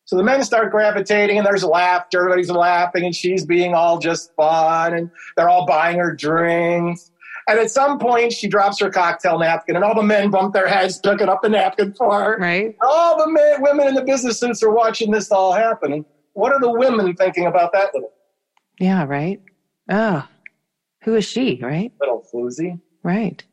[0.06, 4.34] So the men start gravitating and there's laughter, everybody's laughing and she's being all just
[4.36, 7.12] fun and they're all buying her drinks.
[7.48, 10.68] And at some point she drops her cocktail napkin and all the men bump their
[10.68, 12.38] heads picking up the napkin for her.
[12.38, 12.76] Right.
[12.82, 15.91] All the men, women in the business suits are watching this all happen.
[15.91, 18.13] And what are the women thinking about that little?
[18.80, 19.41] Yeah, right.
[19.89, 20.28] Oh,
[21.04, 21.91] who is she, right?
[22.00, 22.80] Little floozy.
[23.04, 23.44] Right.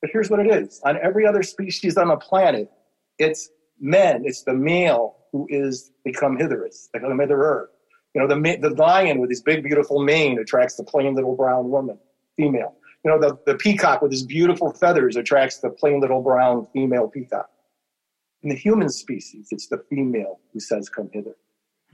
[0.00, 0.80] But here's what it is.
[0.84, 2.70] On every other species on the planet,
[3.18, 7.66] it's men, it's the male who is become hitherist, become hitherer.
[8.14, 11.68] You know, the, the lion with his big, beautiful mane attracts the plain little brown
[11.68, 11.98] woman,
[12.36, 12.74] female.
[13.04, 17.08] You know, the, the peacock with his beautiful feathers attracts the plain little brown female
[17.08, 17.50] peacock.
[18.42, 21.36] In the human species, it's the female who says, come hither.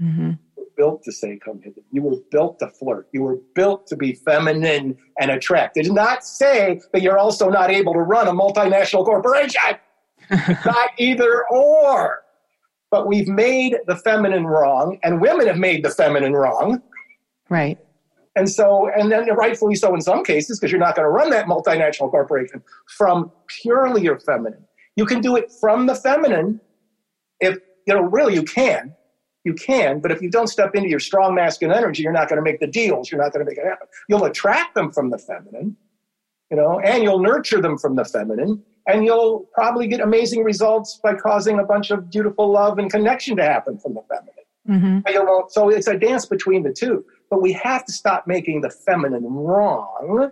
[0.00, 0.32] Mm-hmm.
[0.76, 1.82] built to say, come hither.
[1.90, 3.08] You were built to flirt.
[3.12, 5.76] You were built to be feminine and attract.
[5.76, 9.60] It did not say that you're also not able to run a multinational corporation.
[10.30, 12.22] not either or.
[12.92, 16.80] But we've made the feminine wrong, and women have made the feminine wrong.
[17.48, 17.78] Right.
[18.36, 21.30] And so, and then rightfully so in some cases, because you're not going to run
[21.30, 24.64] that multinational corporation from purely your feminine.
[24.96, 26.60] You can do it from the feminine
[27.40, 28.94] if, you know, really you can.
[29.44, 32.36] You can, but if you don't step into your strong masculine energy, you're not going
[32.36, 33.10] to make the deals.
[33.10, 33.88] You're not going to make it happen.
[34.08, 35.76] You'll attract them from the feminine,
[36.48, 40.98] you know, and you'll nurture them from the feminine, and you'll probably get amazing results
[41.02, 45.04] by causing a bunch of beautiful love and connection to happen from the feminine.
[45.04, 45.48] Mm-hmm.
[45.48, 47.04] So it's a dance between the two.
[47.30, 50.30] But we have to stop making the feminine wrong,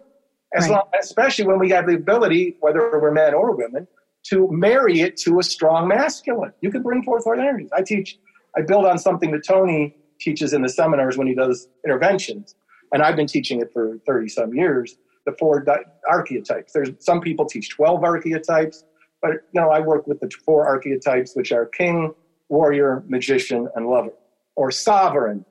[0.55, 0.73] as right.
[0.73, 3.87] long, especially when we have the ability, whether we're men or women,
[4.25, 6.53] to marry it to a strong masculine.
[6.61, 7.71] You can bring forth our energies.
[7.73, 8.19] I teach,
[8.57, 12.55] I build on something that Tony teaches in the seminars when he does interventions,
[12.93, 14.97] and I've been teaching it for 30 some years.
[15.27, 16.73] The four di- archetypes.
[16.73, 18.85] There's some people teach 12 archetypes,
[19.21, 22.15] but you know I work with the four archetypes, which are king,
[22.49, 24.13] warrior, magician, and lover,
[24.57, 25.45] or sovereign,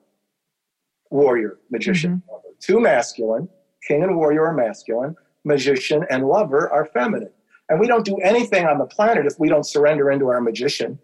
[1.12, 2.32] warrior, magician, mm-hmm.
[2.32, 2.48] lover.
[2.60, 3.48] Two masculine,
[3.88, 7.32] king and warrior are masculine, magician and lover are feminine.
[7.70, 11.00] And we don't do anything on the planet if we don't surrender into our magician.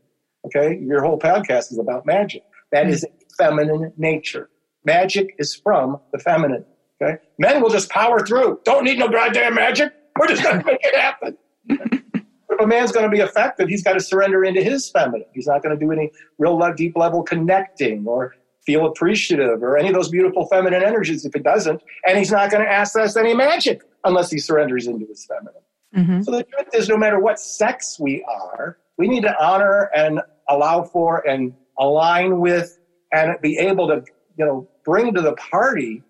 [0.45, 0.79] Okay?
[0.81, 2.43] Your whole podcast is about magic.
[2.71, 2.93] That mm-hmm.
[2.93, 3.05] is
[3.37, 4.49] feminine nature.
[4.83, 6.65] Magic is from the feminine.
[7.01, 7.17] Okay?
[7.37, 8.59] Men will just power through.
[8.63, 9.93] Don't need no goddamn magic.
[10.19, 11.37] We're just going to make it happen.
[11.67, 15.25] if a man's going to be effective, he's got to surrender into his feminine.
[15.33, 19.89] He's not going to do any real deep level connecting or feel appreciative or any
[19.89, 21.81] of those beautiful feminine energies if it doesn't.
[22.07, 25.61] And he's not going to access any magic unless he surrenders into his feminine.
[25.95, 26.21] Mm-hmm.
[26.23, 30.21] So the truth is, no matter what sex we are, we need to honor and
[30.49, 32.77] allow for and align with
[33.11, 34.03] and be able to,
[34.37, 36.03] you know, bring to the party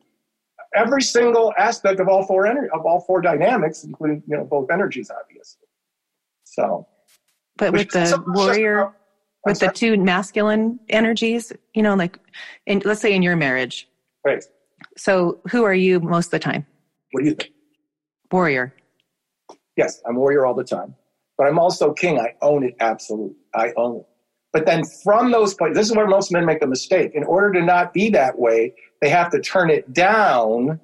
[0.76, 4.70] every single aspect of all four ener- of all four dynamics, including you know both
[4.72, 5.68] energies, obviously.
[6.44, 6.88] So,
[7.58, 8.94] but with the warrior,
[9.46, 12.20] with the two masculine energies, you know, like,
[12.66, 13.88] in, let's say in your marriage.
[14.26, 14.44] Right.
[14.98, 16.66] So, who are you most of the time?
[17.12, 17.52] What do you think?
[18.32, 18.74] Warrior.
[19.78, 20.96] Yes, I'm warrior all the time,
[21.38, 22.20] but I'm also king.
[22.20, 23.36] I own it absolutely.
[23.54, 24.06] I own it.
[24.56, 27.12] But then from those points, this is where most men make a mistake.
[27.14, 30.80] In order to not be that way, they have to turn it down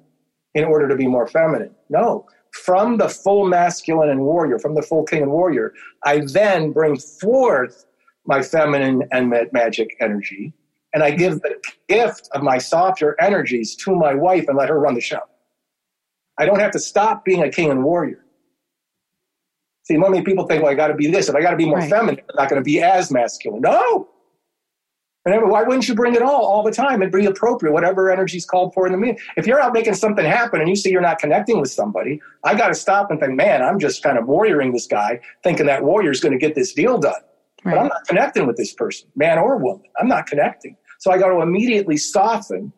[0.54, 1.74] in order to be more feminine.
[1.88, 5.72] No, from the full masculine and warrior, from the full king and warrior,
[6.04, 7.86] I then bring forth
[8.26, 10.52] my feminine and magic energy,
[10.92, 11.54] and I give the
[11.88, 15.22] gift of my softer energies to my wife and let her run the show.
[16.38, 18.21] I don't have to stop being a king and warrior.
[19.84, 21.28] See, many people think, well, I got to be this.
[21.28, 21.90] If I got to be more right.
[21.90, 23.62] feminine, I'm not going to be as masculine.
[23.62, 24.08] No.
[25.24, 28.36] And why wouldn't you bring it all all the time and be appropriate, whatever energy
[28.36, 29.18] is called for in the meeting?
[29.36, 32.56] If you're out making something happen and you see you're not connecting with somebody, I
[32.56, 35.84] got to stop and think, man, I'm just kind of warrioring this guy, thinking that
[35.84, 37.14] warrior's going to get this deal done.
[37.64, 37.74] Right.
[37.74, 39.86] But I'm not connecting with this person, man or woman.
[40.00, 40.76] I'm not connecting.
[40.98, 42.72] So I got to immediately soften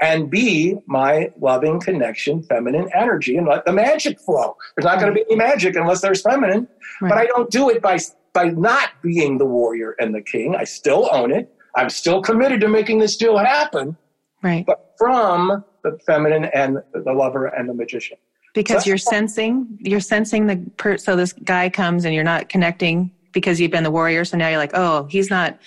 [0.00, 4.56] and be my loving connection, feminine energy, and let the magic flow.
[4.76, 6.68] There's not going to be any magic unless there's feminine.
[7.00, 7.08] Right.
[7.08, 7.98] But I don't do it by
[8.32, 10.54] by not being the warrior and the king.
[10.54, 11.52] I still own it.
[11.74, 13.96] I'm still committed to making this deal happen.
[14.42, 14.64] Right.
[14.64, 18.18] But from the feminine and the lover and the magician.
[18.54, 22.48] Because so you're sensing, you're sensing the per- so this guy comes and you're not
[22.48, 24.24] connecting because you've been the warrior.
[24.24, 25.58] So now you're like, oh, he's not,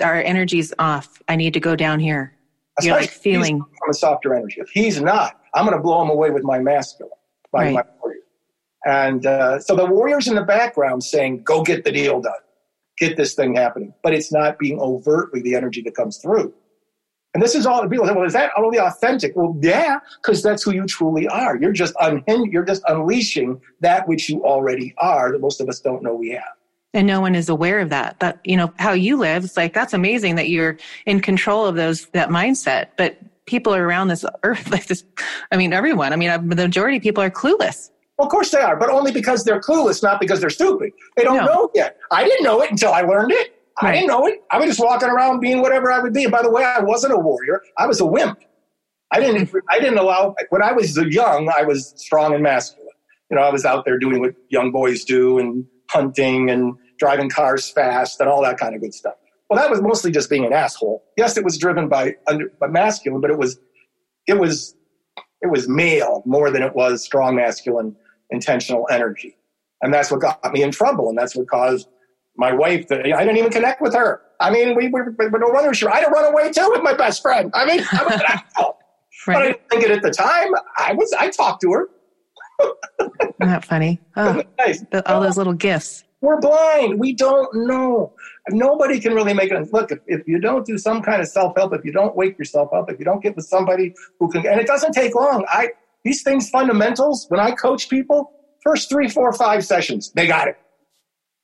[0.00, 1.20] our energy's off.
[1.28, 2.35] I need to go down here.
[2.78, 4.60] Especially you're like feeling from a softer energy.
[4.60, 7.12] If he's not, I'm going to blow him away with my masculine,
[7.52, 7.74] by right.
[7.74, 8.20] my warrior.
[8.84, 12.34] And uh, so the warrior's in the background saying, go get the deal done,
[12.98, 13.94] get this thing happening.
[14.02, 16.54] But it's not being overtly the energy that comes through.
[17.34, 19.36] And this is all the people say, well, is that only authentic?
[19.36, 21.56] Well, yeah, because that's who you truly are.
[21.58, 25.80] You're just unhin- you're just unleashing that which you already are that most of us
[25.80, 26.44] don't know we have
[26.96, 28.18] and no one is aware of that.
[28.20, 31.76] That you know how you live it's like that's amazing that you're in control of
[31.76, 32.88] those that mindset.
[32.96, 35.04] But people are around this earth like this
[35.52, 36.12] i mean everyone.
[36.12, 37.90] I mean uh, the majority of people are clueless.
[38.18, 40.92] Well, of course they are but only because they're clueless not because they're stupid.
[41.16, 41.44] They don't no.
[41.44, 41.98] know yet.
[42.10, 43.52] I didn't know it until i learned it.
[43.82, 43.90] Right.
[43.90, 44.42] i didn't know it.
[44.50, 46.24] I was just walking around being whatever i would be.
[46.24, 47.60] And by the way i wasn't a warrior.
[47.78, 48.38] I was a wimp.
[49.12, 52.86] I didn't i didn't allow when i was young i was strong and masculine.
[53.30, 57.30] You know i was out there doing what young boys do and hunting and driving
[57.30, 59.14] cars fast and all that kind of good stuff.
[59.48, 61.04] Well, that was mostly just being an asshole.
[61.16, 62.16] Yes, it was driven by,
[62.60, 63.58] by masculine, but it was
[64.26, 64.74] it was
[65.40, 67.94] it was male more than it was strong masculine
[68.30, 69.36] intentional energy,
[69.82, 71.88] and that's what got me in trouble, and that's what caused
[72.36, 72.86] my wife.
[72.88, 74.20] To, I didn't even connect with her.
[74.40, 75.90] I mean, we were we, no runner sure.
[75.90, 77.50] I had to run away too with my best friend.
[77.54, 78.78] I mean, I was an asshole.
[79.26, 79.34] Right.
[79.34, 80.50] But I didn't think it at the time.
[80.78, 81.12] I was.
[81.18, 81.88] I talked to her.
[83.00, 84.00] Isn't that funny?
[84.16, 84.82] Oh, nice.
[84.90, 86.04] the, all those little gifts.
[86.22, 86.98] We're blind.
[86.98, 88.14] We don't know.
[88.50, 89.72] Nobody can really make it.
[89.72, 92.38] Look, if, if you don't do some kind of self help, if you don't wake
[92.38, 95.44] yourself up, if you don't get with somebody who can, and it doesn't take long.
[95.48, 95.70] I
[96.04, 97.26] these things fundamentals.
[97.28, 100.56] When I coach people, first three, four, five sessions, they got it.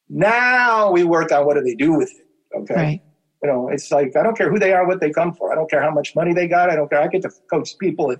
[0.09, 2.27] Now we work on what do they do with it.
[2.57, 2.75] Okay.
[2.75, 3.03] Right.
[3.43, 5.53] You know, it's like I don't care who they are, what they come for.
[5.53, 6.71] I don't care how much money they got.
[6.71, 7.01] I don't care.
[7.01, 8.15] I get to coach people,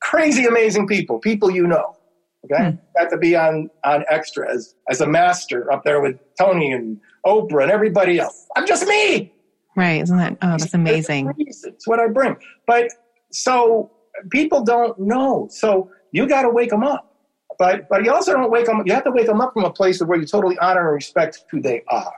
[0.00, 1.96] crazy, amazing people, people you know.
[2.44, 2.78] Okay, mm.
[2.96, 7.00] got to be on on extra as as a master up there with Tony and
[7.26, 8.46] Oprah and everybody else.
[8.56, 9.32] I'm just me.
[9.76, 10.02] Right?
[10.02, 10.36] Isn't that?
[10.42, 11.32] Oh, that's amazing.
[11.38, 12.36] It's what I bring.
[12.66, 12.90] But
[13.32, 13.90] so
[14.30, 15.48] people don't know.
[15.50, 17.10] So you got to wake them up.
[17.58, 18.82] But but you also don't wake them.
[18.84, 20.94] You have to wake them up from a place of where you totally honor and
[20.94, 22.12] respect who they are.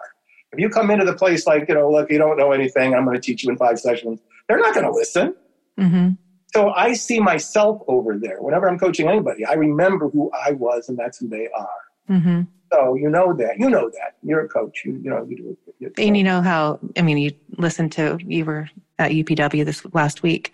[0.53, 2.95] If you come into the place like you know, look, you don't know anything.
[2.95, 4.21] I'm going to teach you in five sessions.
[4.49, 5.35] They're not going to listen.
[5.79, 6.11] Mm-hmm.
[6.53, 8.41] So I see myself over there.
[8.41, 11.69] Whenever I'm coaching anybody, I remember who I was, and that's who they are.
[12.11, 12.43] Mm-hmm.
[12.73, 13.59] So you know that.
[13.59, 14.17] You know that.
[14.23, 14.83] You're a coach.
[14.85, 15.93] You, you know you do it.
[15.99, 16.81] And you know how?
[16.97, 18.19] I mean, you listened to.
[18.21, 20.53] You were at UPW this last week,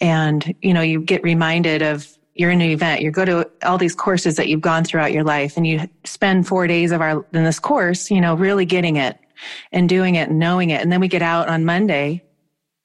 [0.00, 3.78] and you know you get reminded of you're in an event, you go to all
[3.78, 7.24] these courses that you've gone throughout your life, and you spend four days of our
[7.32, 9.18] in this course, you know, really getting it
[9.72, 12.22] and doing it and knowing it, and then we get out on Monday,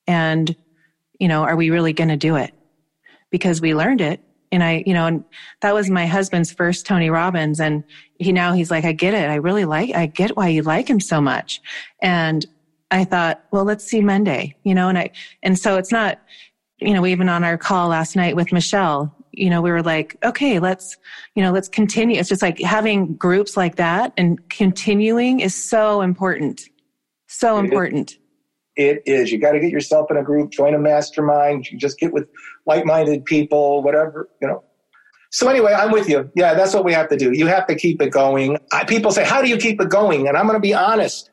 [0.07, 0.55] and
[1.19, 2.53] you know, are we really going to do it?
[3.29, 4.21] Because we learned it.
[4.51, 5.23] And I, you know, and
[5.61, 7.59] that was my husband's first Tony Robbins.
[7.59, 7.83] And
[8.17, 9.29] he now he's like, I get it.
[9.29, 11.61] I really like, I get why you like him so much.
[12.01, 12.45] And
[12.89, 15.11] I thought, well, let's see Monday, you know, and I,
[15.43, 16.19] and so it's not,
[16.79, 19.83] you know, we even on our call last night with Michelle, you know, we were
[19.83, 20.97] like, okay, let's,
[21.35, 22.19] you know, let's continue.
[22.19, 26.63] It's just like having groups like that and continuing is so important.
[27.27, 28.17] So important.
[28.79, 29.29] It is.
[29.29, 31.69] You got to get yourself in a group, join a mastermind.
[31.69, 32.29] You just get with
[32.65, 34.63] like-minded people, whatever, you know.
[35.31, 36.31] So anyway, I'm with you.
[36.33, 37.33] Yeah, that's what we have to do.
[37.33, 38.57] You have to keep it going.
[38.71, 41.29] I, people say, "How do you keep it going?" And I'm going to be honest.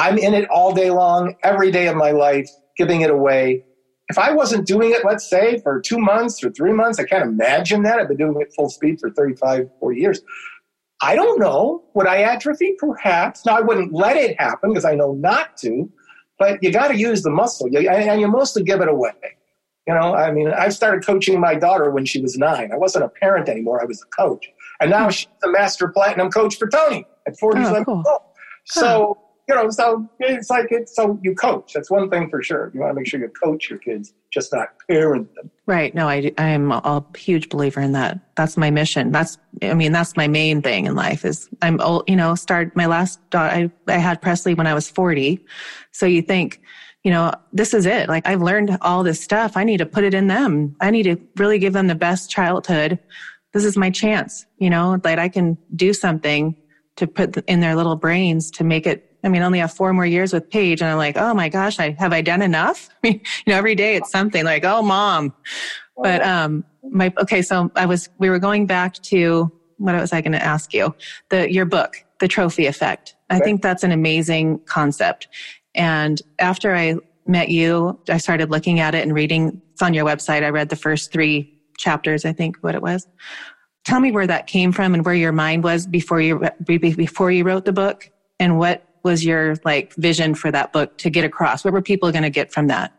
[0.00, 3.64] I'm in it all day long, every day of my life, giving it away.
[4.08, 7.22] If I wasn't doing it, let's say, for two months or three months, I can't
[7.22, 8.00] imagine that.
[8.00, 10.20] I've been doing it full speed for 35, 40 years.
[11.00, 11.84] I don't know.
[11.94, 12.74] Would I atrophy?
[12.78, 13.46] Perhaps.
[13.46, 15.88] Now, I wouldn't let it happen because I know not to.
[16.40, 19.12] But you got to use the muscle, and you mostly give it away.
[19.86, 22.72] You know, I mean, I started coaching my daughter when she was nine.
[22.72, 24.48] I wasn't a parent anymore; I was a coach,
[24.80, 25.10] and now hmm.
[25.10, 27.84] she's a master platinum coach for Tony at forty-seven.
[27.86, 28.34] Oh, cool.
[28.64, 29.18] So
[29.50, 31.72] you know, so it's like it's so you coach.
[31.72, 32.70] That's one thing for sure.
[32.72, 35.50] You want to make sure you coach your kids, just not parent them.
[35.66, 35.92] Right.
[35.92, 38.20] No, I I am a huge believer in that.
[38.36, 39.10] That's my mission.
[39.10, 42.04] That's I mean that's my main thing in life is I'm old.
[42.08, 43.70] You know, start my last daughter.
[43.88, 45.44] I I had Presley when I was forty,
[45.90, 46.60] so you think.
[47.02, 48.10] You know, this is it.
[48.10, 49.56] Like I've learned all this stuff.
[49.56, 50.76] I need to put it in them.
[50.82, 52.98] I need to really give them the best childhood.
[53.54, 56.54] This is my chance, you know, that I can do something
[56.96, 59.92] to put in their little brains to make it I mean, I only have four
[59.92, 60.80] more years with Paige.
[60.80, 62.88] And I'm like, oh my gosh, I have I done enough?
[63.04, 65.34] I mean, you know, every day it's something like, oh mom.
[65.96, 67.42] But, um, my, okay.
[67.42, 70.94] So I was, we were going back to what was I going to ask you?
[71.30, 73.16] The, your book, The Trophy Effect.
[73.30, 75.28] I think that's an amazing concept.
[75.74, 79.60] And after I met you, I started looking at it and reading.
[79.72, 80.42] It's on your website.
[80.42, 83.06] I read the first three chapters, I think what it was.
[83.84, 87.44] Tell me where that came from and where your mind was before you, before you
[87.44, 91.64] wrote the book and what was your like vision for that book to get across?
[91.64, 92.92] What were people going to get from that?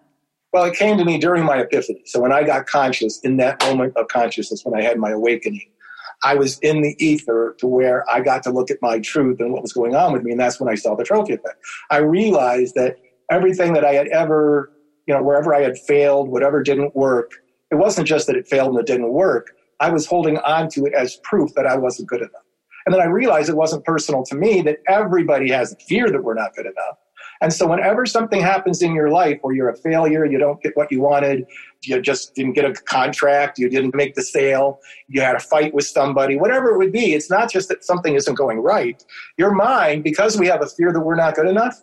[0.54, 2.02] Well, it came to me during my epiphany.
[2.06, 5.70] So when I got conscious in that moment of consciousness, when I had my awakening,
[6.24, 9.54] I was in the ether to where I got to look at my truth and
[9.54, 10.32] what was going on with me.
[10.32, 11.56] And that's when I saw the trophy effect.
[11.90, 12.98] I realized that
[13.32, 14.72] everything that I had ever,
[15.08, 17.32] you know, wherever I had failed, whatever didn't work,
[17.72, 19.52] it wasn't just that it failed and it didn't work.
[19.80, 22.44] I was holding on to it as proof that I wasn't good enough.
[22.86, 26.24] And then I realized it wasn't personal to me, that everybody has a fear that
[26.24, 26.98] we're not good enough.
[27.42, 30.78] And so whenever something happens in your life where you're a failure, you don't get
[30.78, 31.48] what you wanted,
[31.84, 35.74] you just didn't get a contract, you didn't make the sale, you had a fight
[35.74, 39.04] with somebody, whatever it would be, it's not just that something isn't going right.
[39.38, 41.82] Your mind, because we have a fear that we're not good enough,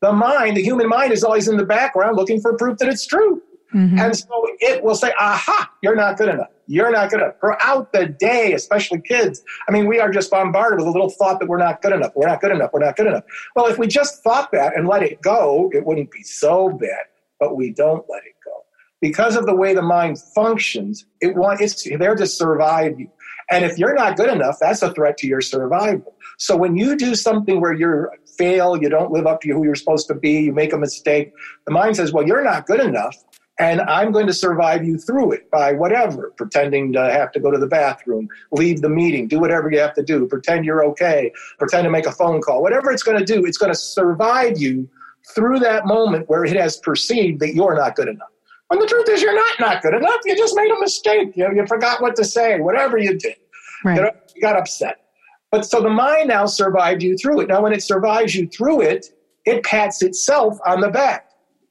[0.00, 3.04] the mind, the human mind is always in the background looking for proof that it's
[3.04, 3.42] true.
[3.74, 3.98] Mm-hmm.
[3.98, 6.48] And so it will say, aha, you're not good enough.
[6.66, 7.34] You're not good enough.
[7.40, 11.40] Throughout the day, especially kids, I mean, we are just bombarded with a little thought
[11.40, 12.12] that we're not good enough.
[12.14, 12.70] We're not good enough.
[12.72, 13.24] We're not good enough.
[13.54, 17.04] Well, if we just thought that and let it go, it wouldn't be so bad.
[17.38, 18.52] But we don't let it go.
[19.00, 23.10] Because of the way the mind functions, it want, it's there to survive you.
[23.50, 26.14] And if you're not good enough, that's a threat to your survival.
[26.38, 29.74] So when you do something where you fail, you don't live up to who you're
[29.74, 31.32] supposed to be, you make a mistake,
[31.66, 33.16] the mind says, well, you're not good enough
[33.60, 37.50] And I'm going to survive you through it by whatever, pretending to have to go
[37.50, 41.30] to the bathroom, leave the meeting, do whatever you have to do, pretend you're okay,
[41.58, 44.58] pretend to make a phone call, whatever it's going to do, it's going to survive
[44.58, 44.88] you
[45.34, 48.30] through that moment where it has perceived that you're not good enough.
[48.68, 50.20] When the truth is, you're not not good enough.
[50.24, 51.36] You just made a mistake.
[51.36, 53.36] You, know, you forgot what to say, whatever you did.
[53.84, 53.96] Right.
[53.96, 55.02] You, know, you got upset.
[55.50, 57.48] But so the mind now survived you through it.
[57.48, 59.06] Now, when it survives you through it,
[59.44, 61.29] it pats itself on the back.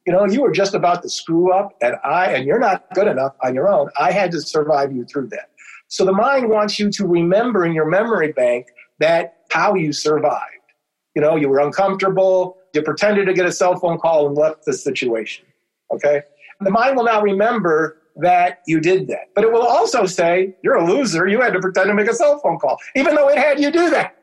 [0.10, 3.06] You know, you were just about to screw up, and I, and you're not good
[3.06, 3.90] enough on your own.
[3.96, 5.52] I had to survive you through that.
[5.88, 10.42] So the mind wants you to remember in your memory bank that how you survived.
[11.14, 14.66] You know, you were uncomfortable, you pretended to get a cell phone call and left
[14.66, 15.46] the situation.
[15.94, 16.24] Okay?
[16.60, 19.30] The mind will now remember that you did that.
[19.36, 21.28] But it will also say, you're a loser.
[21.28, 23.70] You had to pretend to make a cell phone call, even though it had you
[23.70, 24.16] do that.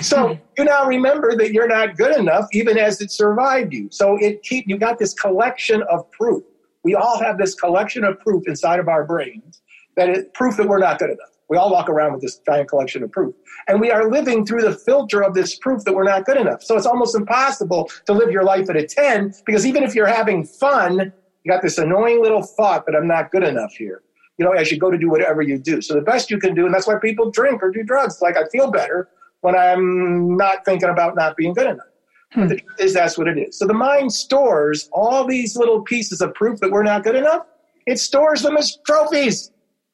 [0.00, 3.88] So you now remember that you're not good enough, even as it survived you.
[3.90, 6.42] So it keep you got this collection of proof.
[6.84, 9.62] We all have this collection of proof inside of our brains
[9.96, 11.28] that is proof that we're not good enough.
[11.48, 13.34] We all walk around with this giant collection of proof.
[13.68, 16.62] And we are living through the filter of this proof that we're not good enough.
[16.62, 20.06] So it's almost impossible to live your life at a 10 because even if you're
[20.06, 21.12] having fun,
[21.44, 24.02] you got this annoying little thought that I'm not good enough here.
[24.38, 25.82] You know, as you go to do whatever you do.
[25.82, 28.22] So the best you can do, and that's why people drink or do drugs.
[28.22, 29.10] Like I feel better
[29.42, 31.86] when I'm not thinking about not being good enough.
[32.32, 32.48] Hmm.
[32.48, 33.58] The truth is that's what it is.
[33.58, 37.46] So the mind stores all these little pieces of proof that we're not good enough.
[37.86, 39.50] It stores them as trophies.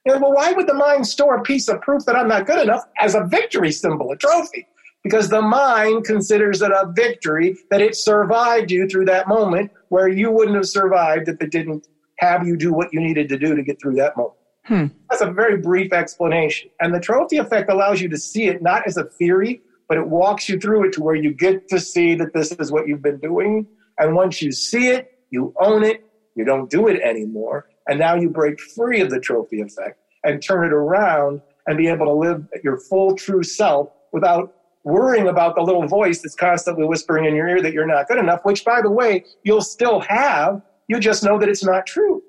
[0.06, 2.46] You know, well, why would the mind store a piece of proof that I'm not
[2.46, 4.66] good enough as a victory symbol, a trophy?
[5.04, 10.08] because the mind considers it a victory that it survived you through that moment where
[10.08, 11.86] you wouldn't have survived if it didn't
[12.18, 14.34] have you do what you needed to do to get through that moment.
[14.68, 14.86] Hmm.
[15.08, 16.68] That's a very brief explanation.
[16.78, 20.06] And the trophy effect allows you to see it not as a theory, but it
[20.06, 23.00] walks you through it to where you get to see that this is what you've
[23.00, 23.66] been doing.
[23.98, 26.04] And once you see it, you own it,
[26.34, 27.70] you don't do it anymore.
[27.88, 31.88] And now you break free of the trophy effect and turn it around and be
[31.88, 34.54] able to live your full true self without
[34.84, 38.18] worrying about the little voice that's constantly whispering in your ear that you're not good
[38.18, 40.60] enough, which, by the way, you'll still have.
[40.88, 42.22] You just know that it's not true.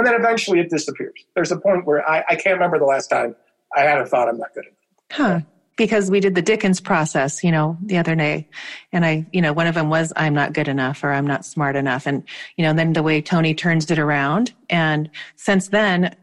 [0.00, 1.26] And then eventually it disappears.
[1.34, 3.36] There's a point where I, I can't remember the last time
[3.76, 4.78] I had a thought I'm not good enough.
[5.12, 5.40] Huh.
[5.76, 8.48] Because we did the Dickens process, you know, the other day.
[8.92, 11.44] And I, you know, one of them was, I'm not good enough or I'm not
[11.44, 12.06] smart enough.
[12.06, 12.24] And,
[12.56, 14.54] you know, then the way Tony turns it around.
[14.70, 16.16] And since then,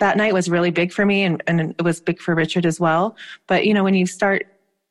[0.00, 2.80] that night was really big for me and, and it was big for Richard as
[2.80, 3.16] well.
[3.46, 4.44] But, you know, when you start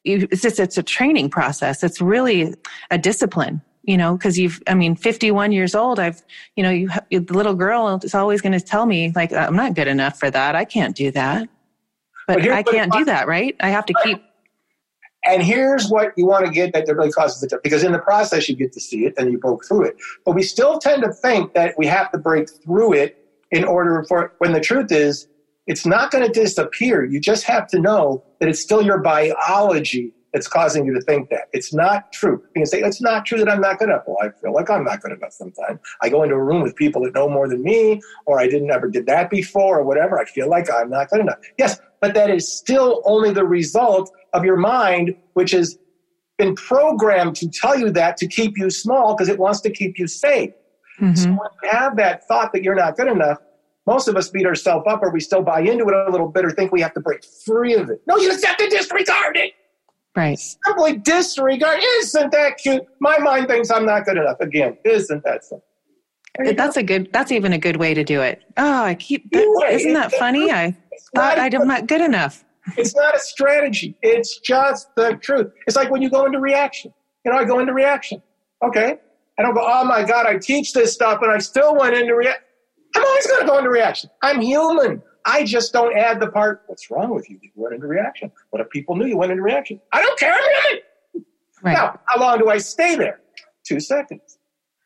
[0.06, 1.84] you, it's just it's a training process.
[1.84, 2.56] It's really
[2.90, 5.98] a discipline, you know, because you've I mean, 51 years old.
[5.98, 6.22] I've
[6.56, 9.74] you know, you the little girl is always going to tell me like I'm not
[9.74, 10.56] good enough for that.
[10.56, 11.50] I can't do that.
[12.28, 13.56] But, but I can't do that, right?
[13.62, 14.22] I have to keep.
[15.26, 18.48] And here's what you want to get that really causes it because in the process
[18.48, 19.96] you get to see it and you broke through it.
[20.24, 23.18] But we still tend to think that we have to break through it
[23.50, 25.28] in order for when the truth is
[25.66, 27.06] it's not going to disappear.
[27.06, 31.30] You just have to know that it's still your biology that's causing you to think
[31.30, 31.48] that.
[31.54, 32.44] It's not true.
[32.56, 34.04] You can say, it's not true that I'm not good enough.
[34.06, 35.80] Well, I feel like I'm not good enough sometimes.
[36.02, 38.72] I go into a room with people that know more than me, or I didn't
[38.72, 40.20] ever did that before, or whatever.
[40.20, 41.38] I feel like I'm not good enough.
[41.58, 45.78] Yes, but that is still only the result of your mind, which has
[46.38, 50.00] been programmed to tell you that to keep you small because it wants to keep
[50.00, 50.52] you safe.
[51.00, 51.16] Mm-hmm.
[51.16, 53.40] So when you have that thought that you're not good enough,
[53.86, 56.46] most of us beat ourselves up or we still buy into it a little bit
[56.46, 58.02] or think we have to break free of it.
[58.08, 59.54] No, you just have to disregard it.
[60.16, 60.40] Right.
[60.66, 61.80] Simply disregard.
[61.82, 62.84] Isn't that cute?
[63.00, 64.40] My mind thinks I'm not good enough.
[64.40, 66.56] Again, isn't that something?
[66.56, 67.10] That's a good.
[67.12, 68.42] That's even a good way to do it.
[68.58, 69.30] Oh, I keep.
[69.32, 70.52] That, isn't that funny?
[70.52, 70.76] I
[71.16, 72.44] thought I'm not good enough.
[72.78, 73.98] It's not a strategy.
[74.02, 75.52] It's just the truth.
[75.68, 76.94] It's like when you go into reaction.
[77.26, 78.22] You know, I go into reaction.
[78.64, 78.98] Okay,
[79.38, 79.62] I don't go.
[79.64, 82.44] Oh my God, I teach this stuff, and I still went into reaction.
[82.96, 84.10] I'm always going to go into reaction.
[84.22, 85.02] I'm human.
[85.30, 87.38] I just don't add the part, what's wrong with you?
[87.42, 88.32] You went into reaction.
[88.50, 89.80] What if people knew you went into reaction?
[89.92, 90.34] I don't care.
[90.34, 90.84] I'm human.
[91.62, 91.74] Right.
[91.74, 93.22] Now, how long do I stay there?
[93.64, 94.40] Two seconds.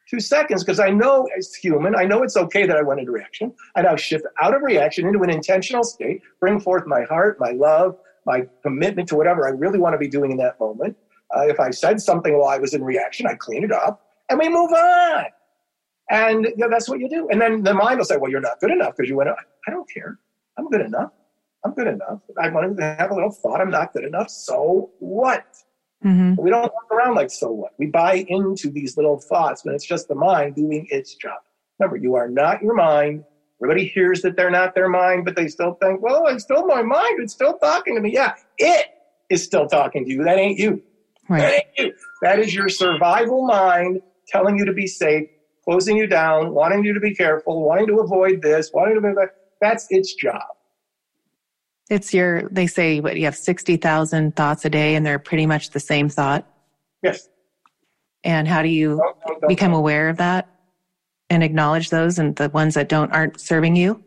[0.10, 3.12] Two seconds, because I know as human, I know it's okay that I went into
[3.12, 3.54] reaction.
[3.76, 7.52] I now shift out of reaction into an intentional state, bring forth my heart, my
[7.52, 10.98] love, my commitment to whatever I really want to be doing in that moment.
[11.36, 14.38] Uh, if I said something while I was in reaction, I clean it up and
[14.38, 15.26] we move on.
[16.10, 17.30] And you know, that's what you do.
[17.30, 19.72] And then the mind will say, well, you're not good enough because you went, I
[19.72, 20.20] don't care.
[20.58, 21.12] I'm good enough.
[21.66, 22.20] I'm good enough.
[22.42, 23.62] I wanted to have a little thought.
[23.62, 24.30] I'm not good enough.
[24.30, 25.46] So what?
[26.04, 26.42] Mm-hmm.
[26.42, 27.72] We don't walk around like so what.
[27.78, 31.40] We buy into these little thoughts when it's just the mind doing its job.
[31.80, 33.24] Remember, you are not your mind.
[33.62, 36.82] Everybody hears that they're not their mind, but they still think, well, it's still my
[36.82, 37.22] mind.
[37.22, 38.14] It's still talking to me.
[38.14, 38.88] Yeah, it
[39.30, 40.24] is still talking to you.
[40.24, 40.84] That ain't you.
[41.30, 41.40] Right.
[41.40, 41.94] That ain't you.
[42.22, 45.30] That is your survival mind telling you to be safe
[45.64, 49.14] closing you down, wanting you to be careful, wanting to avoid this, wanting to be
[49.64, 50.42] that's its job.
[51.90, 55.72] It's your, they say, what, you have 60,000 thoughts a day and they're pretty much
[55.72, 56.48] the same thought.
[57.02, 57.30] Yes.
[58.24, 59.02] And how do you
[59.48, 60.50] become aware of that
[61.30, 64.02] and acknowledge those and the ones that don't aren't serving you?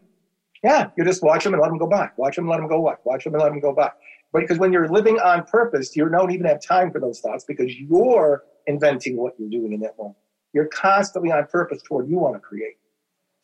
[0.65, 2.09] Yeah, you just watch them and let them go by.
[2.17, 2.95] Watch them, let them go by.
[3.05, 3.91] Watch them and let them go by.
[4.33, 7.45] But because when you're living on purpose, you don't even have time for those thoughts
[7.45, 10.17] because you're inventing what you're doing in that moment.
[10.53, 12.79] You're constantly on purpose toward you want to create.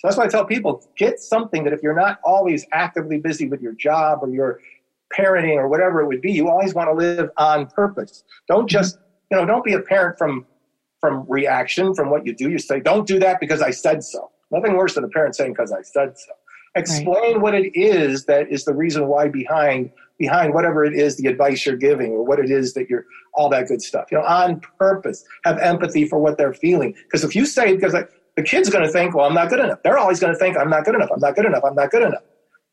[0.03, 3.47] So that's why I tell people get something that if you're not always actively busy
[3.47, 4.59] with your job or your
[5.17, 8.25] parenting or whatever it would be, you always want to live on purpose.
[8.49, 8.99] Don't just,
[9.31, 10.45] you know, don't be a parent from
[11.01, 12.51] from reaction from what you do.
[12.51, 14.31] You say, don't do that because I said so.
[14.51, 16.33] Nothing worse than a parent saying because I said so.
[16.75, 17.41] Explain right.
[17.41, 21.65] what it is that is the reason why behind behind whatever it is the advice
[21.65, 24.11] you're giving or what it is that you're all that good stuff.
[24.11, 26.93] You know, on purpose, have empathy for what they're feeling.
[27.05, 29.61] Because if you say because like, the kid's going to think, well, I'm not good
[29.61, 29.79] enough.
[29.85, 31.11] They're always going to think I'm not good enough.
[31.13, 31.63] I'm not good enough.
[31.65, 32.23] I'm not good enough.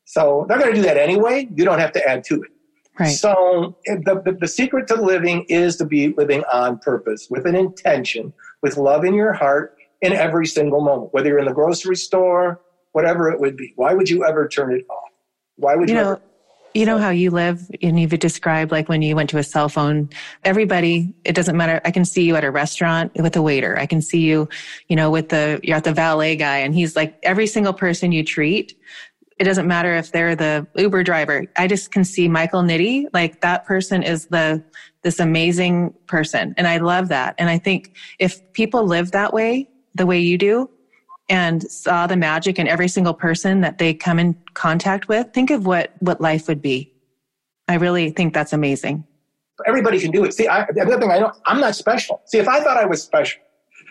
[0.04, 1.48] So they're going to do that anyway.
[1.54, 2.50] You don't have to add to it.
[2.98, 3.06] Right.
[3.06, 7.46] So eh, the, the, the secret to living is to be living on purpose with
[7.46, 8.32] an intention,
[8.62, 12.60] with love in your heart in every single moment, whether you're in the grocery store,
[12.92, 13.72] whatever it would be.
[13.76, 15.10] Why would you ever turn it off?
[15.56, 16.22] Why would you, you know, ever-
[16.74, 19.68] you know how you live and you've described like when you went to a cell
[19.68, 20.08] phone.
[20.44, 21.80] Everybody it doesn't matter.
[21.84, 23.78] I can see you at a restaurant with a waiter.
[23.78, 24.48] I can see you
[24.88, 28.12] you know with the you're at the valet guy and he's like every single person
[28.12, 28.76] you treat
[29.38, 31.46] it doesn't matter if they're the uber driver.
[31.56, 34.62] I just can see michael nitti like that person is the
[35.02, 37.34] this amazing person and i love that.
[37.38, 40.70] And i think if people live that way the way you do
[41.30, 45.50] and saw the magic in every single person that they come in contact with, think
[45.50, 46.92] of what, what life would be.
[47.68, 49.04] I really think that's amazing.
[49.66, 50.34] Everybody can do it.
[50.34, 52.20] See, I, the other thing I know, I'm not special.
[52.26, 53.40] See, if I thought I was special,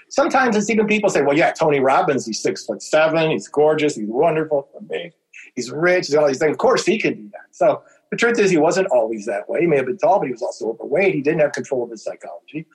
[0.09, 3.95] sometimes it's even people say, well, yeah, Tony Robbins, he's six foot seven, he's gorgeous,
[3.95, 5.13] he's wonderful, amazing,
[5.55, 6.51] he's rich, he's all these things.
[6.51, 7.45] Of course, he can do that.
[7.51, 9.61] So the truth is, he wasn't always that way.
[9.61, 11.13] He may have been tall, but he was also overweight.
[11.13, 12.65] He didn't have control of his psychology.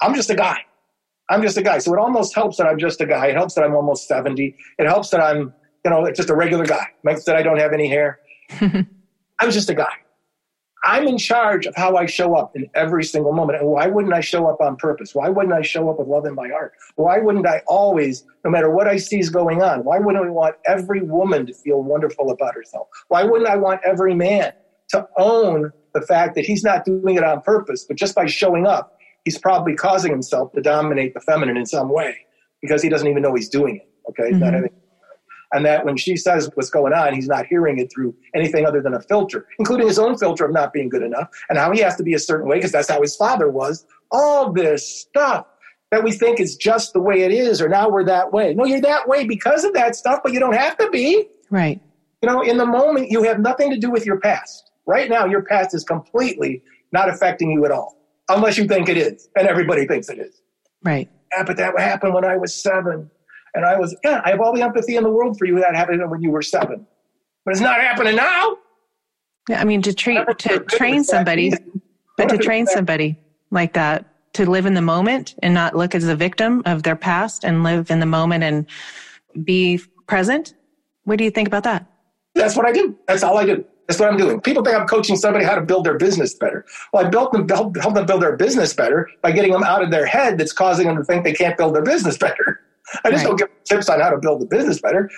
[0.00, 0.60] I'm just a guy.
[1.28, 1.78] I'm just a guy.
[1.78, 3.26] So it almost helps that I'm just a guy.
[3.26, 4.56] It helps that I'm almost 70.
[4.78, 5.52] It helps that I'm,
[5.84, 6.84] you know, just a regular guy.
[6.84, 8.20] It makes that I don't have any hair.
[8.60, 9.92] I'm just a guy.
[10.84, 13.58] I'm in charge of how I show up in every single moment.
[13.58, 15.16] And why wouldn't I show up on purpose?
[15.16, 16.74] Why wouldn't I show up with love in my heart?
[16.94, 20.30] Why wouldn't I always, no matter what I see is going on, why wouldn't I
[20.30, 22.86] want every woman to feel wonderful about herself?
[23.08, 24.52] Why wouldn't I want every man
[24.90, 28.66] to own the fact that he's not doing it on purpose, but just by showing
[28.66, 28.95] up,
[29.26, 32.16] he's probably causing himself to dominate the feminine in some way
[32.62, 33.90] because he doesn't even know he's doing it.
[34.08, 34.30] Okay.
[34.30, 34.66] Mm-hmm.
[35.52, 38.80] and that when she says what's going on, he's not hearing it through anything other
[38.80, 41.80] than a filter, including his own filter of not being good enough and how he
[41.80, 43.84] has to be a certain way because that's how his father was.
[44.12, 45.46] All this stuff
[45.90, 48.54] that we think is just the way it is, or now we're that way.
[48.54, 51.28] No, you're that way because of that stuff, but you don't have to be.
[51.50, 51.80] Right.
[52.22, 54.70] You know, in the moment, you have nothing to do with your past.
[54.86, 56.62] Right now, your past is completely
[56.92, 57.96] not affecting you at all
[58.28, 60.40] unless you think it is, and everybody thinks it is.
[60.82, 61.08] Right.
[61.32, 63.10] Yeah, but that happened when I was seven,
[63.54, 64.22] and I was yeah.
[64.24, 66.42] I have all the empathy in the world for you that happened when you were
[66.42, 66.86] seven,
[67.44, 68.56] but it's not happening now.
[69.48, 71.52] Yeah, I mean to treat to train somebody,
[72.16, 73.18] but to train somebody
[73.50, 76.96] like that to live in the moment and not look as a victim of their
[76.96, 78.66] past and live in the moment and
[79.44, 80.54] be present.
[81.04, 81.86] What do you think about that?
[82.34, 82.96] That's what I do.
[83.08, 83.64] That's all I do.
[83.86, 84.40] That's what I'm doing.
[84.40, 86.64] People think I'm coaching somebody how to build their business better.
[86.92, 89.82] Well, I built them, help, help them build their business better by getting them out
[89.82, 92.60] of their head that's causing them to think they can't build their business better.
[93.04, 93.28] I just right.
[93.28, 95.10] don't give tips on how to build the business better.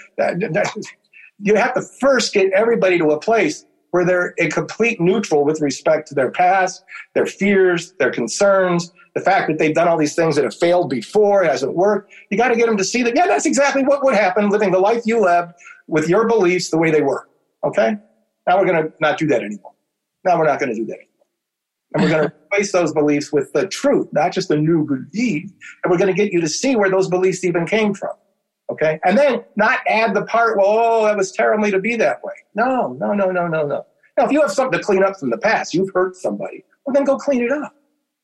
[1.40, 5.60] You have to first get everybody to a place where they're a complete neutral with
[5.60, 10.14] respect to their past, their fears, their concerns, the fact that they've done all these
[10.14, 12.12] things that have failed before, it hasn't worked.
[12.30, 14.70] You got to get them to see that, yeah, that's exactly what would happen living
[14.70, 15.52] the life you lived
[15.86, 17.28] with your beliefs the way they were.
[17.64, 17.96] Okay?
[18.48, 19.72] Now we're going to not do that anymore.
[20.24, 21.08] Now we're not going to do that anymore.
[21.94, 25.10] And we're going to replace those beliefs with the truth, not just a new good
[25.12, 25.50] deed.
[25.84, 28.14] And we're going to get you to see where those beliefs even came from.
[28.70, 28.98] Okay.
[29.04, 32.34] And then not add the part, well, oh, that was terribly to be that way.
[32.54, 33.86] No, no, no, no, no, no.
[34.16, 36.92] Now, if you have something to clean up from the past, you've hurt somebody, well,
[36.92, 37.74] then go clean it up.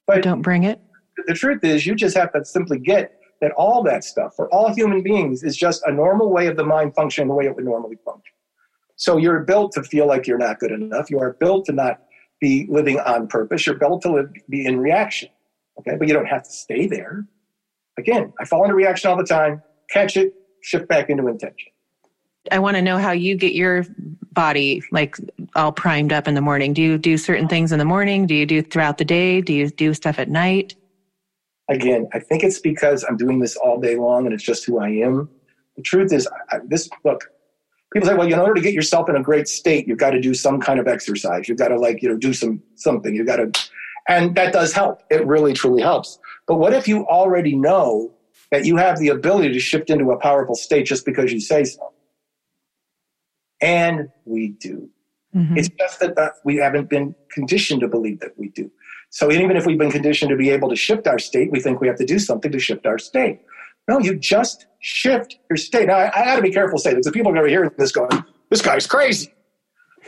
[0.06, 0.80] But don't bring it.
[1.26, 4.74] The truth is, you just have to simply get that all that stuff for all
[4.74, 7.64] human beings is just a normal way of the mind functioning the way it would
[7.64, 8.33] normally function.
[8.96, 11.10] So you're built to feel like you're not good enough.
[11.10, 12.00] You are built to not
[12.40, 13.66] be living on purpose.
[13.66, 15.28] You're built to live, be in reaction.
[15.78, 17.26] Okay, but you don't have to stay there.
[17.98, 19.62] Again, I fall into reaction all the time.
[19.90, 21.72] Catch it, shift back into intention.
[22.52, 23.86] I want to know how you get your
[24.32, 25.16] body like
[25.54, 26.72] all primed up in the morning.
[26.74, 28.26] Do you do certain things in the morning?
[28.26, 29.40] Do you do throughout the day?
[29.40, 30.74] Do you do stuff at night?
[31.68, 34.78] Again, I think it's because I'm doing this all day long and it's just who
[34.78, 35.30] I am.
[35.76, 37.24] The truth is, I, this look,
[37.94, 40.20] people say, well, in order to get yourself in a great state, you've got to
[40.20, 41.48] do some kind of exercise.
[41.48, 43.14] You've got to like, you know, do some something.
[43.14, 43.52] You've got to,
[44.08, 45.02] and that does help.
[45.10, 46.18] It really truly helps.
[46.46, 48.12] But what if you already know
[48.50, 51.64] that you have the ability to shift into a powerful state just because you say
[51.64, 51.92] so?
[53.60, 54.90] And we do.
[55.34, 55.56] Mm-hmm.
[55.56, 58.70] It's just that uh, we haven't been conditioned to believe that we do.
[59.10, 61.80] So even if we've been conditioned to be able to shift our state, we think
[61.80, 63.40] we have to do something to shift our state.
[63.88, 65.86] No, you just shift your state.
[65.86, 67.72] Now, I, I got to be careful saying this because people are going to hear
[67.76, 69.32] this going, this guy's crazy.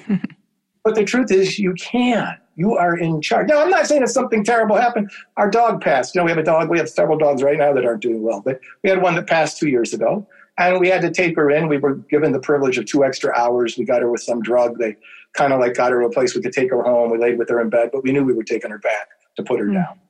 [0.84, 2.38] but the truth is, you can.
[2.56, 3.48] You are in charge.
[3.48, 5.10] Now, I'm not saying that something terrible happened.
[5.36, 6.14] Our dog passed.
[6.14, 6.70] You know, we have a dog.
[6.70, 9.26] We have several dogs right now that aren't doing well, but we had one that
[9.26, 11.68] passed two years ago, and we had to take her in.
[11.68, 13.76] We were given the privilege of two extra hours.
[13.76, 14.78] We got her with some drug.
[14.78, 14.96] They
[15.34, 17.10] kind of like got her to a place we could take her home.
[17.10, 19.42] We laid with her in bed, but we knew we were taking her back to
[19.42, 19.74] put her mm.
[19.74, 20.00] down.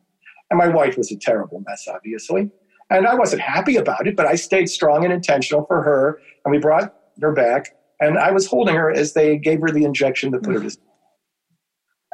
[0.50, 2.52] And my wife was a terrible mess, obviously.
[2.90, 6.20] And I wasn't happy about it, but I stayed strong and intentional for her.
[6.44, 7.74] And we brought her back.
[8.00, 10.70] And I was holding her as they gave her the injection to put her to
[10.70, 10.84] sleep.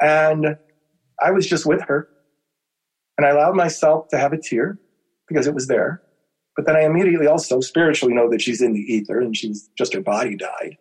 [0.01, 0.57] And
[1.21, 2.07] I was just with her.
[3.17, 4.79] And I allowed myself to have a tear
[5.27, 6.01] because it was there.
[6.55, 9.93] But then I immediately also spiritually know that she's in the ether and she's just
[9.93, 10.77] her body died.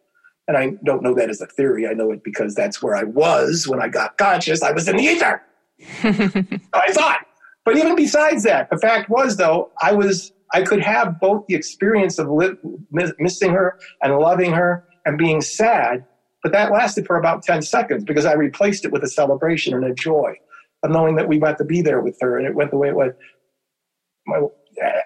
[0.48, 1.86] And I don't know that as a theory.
[1.86, 4.62] I know it because that's where I was when I got conscious.
[4.62, 5.42] I was in the ether.
[6.72, 7.26] I thought.
[7.64, 11.54] But even besides that, the fact was though, I was I could have both the
[11.54, 12.56] experience of li-
[12.90, 16.04] missing her and loving her and being sad,
[16.42, 19.84] but that lasted for about 10 seconds because I replaced it with a celebration and
[19.84, 20.34] a joy
[20.82, 22.88] of knowing that we got to be there with her and it went the way
[22.88, 23.14] it went.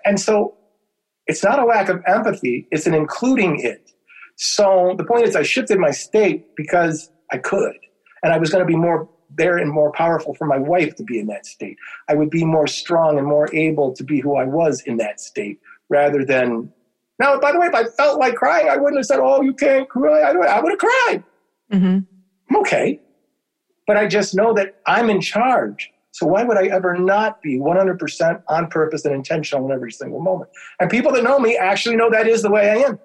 [0.04, 0.56] And so
[1.26, 3.90] it's not a lack of empathy, it's an including it.
[4.36, 7.72] So the point is, I shifted my state because I could.
[8.22, 11.02] And I was going to be more there and more powerful for my wife to
[11.02, 11.76] be in that state.
[12.08, 15.20] I would be more strong and more able to be who I was in that
[15.20, 16.72] state rather than.
[17.18, 19.54] Now, by the way, if I felt like crying, I wouldn't have said, Oh, you
[19.54, 20.20] can't cry.
[20.20, 21.24] I would have cried.
[21.72, 21.98] Mm-hmm.
[22.50, 23.00] I'm okay.
[23.86, 25.90] But I just know that I'm in charge.
[26.16, 30.20] So why would I ever not be 100% on purpose and intentional in every single
[30.20, 30.50] moment?
[30.80, 32.98] And people that know me actually know that is the way I am.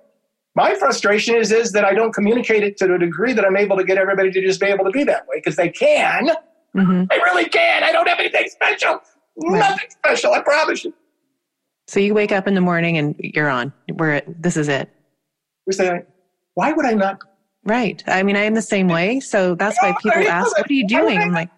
[0.56, 3.78] My frustration is, is that I don't communicate it to the degree that I'm able
[3.78, 6.28] to get everybody to just be able to be that way because they can.
[6.76, 7.06] Mm-hmm.
[7.10, 7.84] They really can.
[7.84, 9.00] I don't have anything special.
[9.38, 9.60] Right.
[9.60, 10.34] Nothing special.
[10.34, 10.94] I promise you.
[11.88, 13.74] So you wake up in the morning and you're on.
[13.90, 14.90] We're this is it.
[15.66, 16.06] We're saying,
[16.54, 17.20] why would I not?
[17.64, 18.04] Right.
[18.08, 19.20] I mean, I am the same way.
[19.20, 21.50] So that's why people ask, "What are you doing?" I'm like,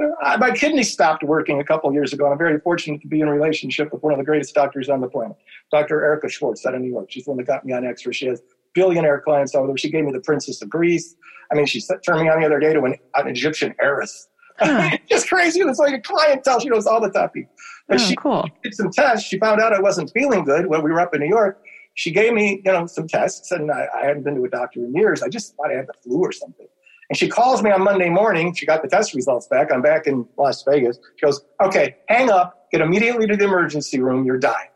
[0.00, 3.20] uh, my kidney stopped working a couple years ago, and I'm very fortunate to be
[3.20, 5.36] in a relationship with one of the greatest doctors on the planet,
[5.70, 6.02] Dr.
[6.02, 7.10] Erica Schwartz out of New York.
[7.10, 8.12] She's the one that got me on Extra.
[8.12, 8.42] She has
[8.74, 9.76] billionaire clients over there.
[9.76, 11.14] She gave me the Princess of Greece.
[11.52, 14.28] I mean, she turned me on the other day to an, an Egyptian heiress.
[14.58, 14.96] Huh.
[15.10, 15.60] just crazy.
[15.60, 16.60] It's like a clientele.
[16.60, 17.52] She knows all the top people.
[17.88, 18.48] But oh, she cool.
[18.62, 19.26] did some tests.
[19.26, 21.62] She found out I wasn't feeling good when we were up in New York.
[21.94, 24.84] She gave me, you know, some tests, and I, I hadn't been to a doctor
[24.84, 25.22] in years.
[25.22, 26.68] I just thought I had the flu or something.
[27.10, 28.54] And she calls me on Monday morning.
[28.54, 29.72] She got the test results back.
[29.72, 30.98] I'm back in Las Vegas.
[31.16, 34.24] She goes, okay, hang up, get immediately to the emergency room.
[34.24, 34.68] You're dying.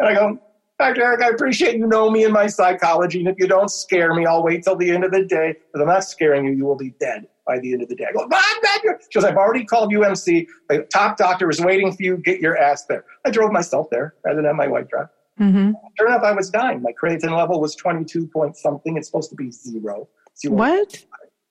[0.00, 0.38] And I go,
[0.80, 1.02] Dr.
[1.02, 3.20] Eric, I appreciate you know me and my psychology.
[3.20, 5.54] And if you don't scare me, I'll wait till the end of the day.
[5.72, 6.52] But I'm not scaring you.
[6.52, 8.06] You will be dead by the end of the day.
[8.08, 10.46] I go, I'm not She goes, I've already called UMC.
[10.68, 12.16] The top doctor is waiting for you.
[12.16, 13.04] Get your ass there.
[13.24, 15.08] I drove myself there rather than my wife drive.
[15.40, 15.72] Mm-hmm.
[15.96, 16.82] Sure enough, I was dying.
[16.82, 18.96] My creatine level was 22 point something.
[18.96, 20.08] It's supposed to be zero.
[20.36, 20.54] zero.
[20.54, 21.04] What?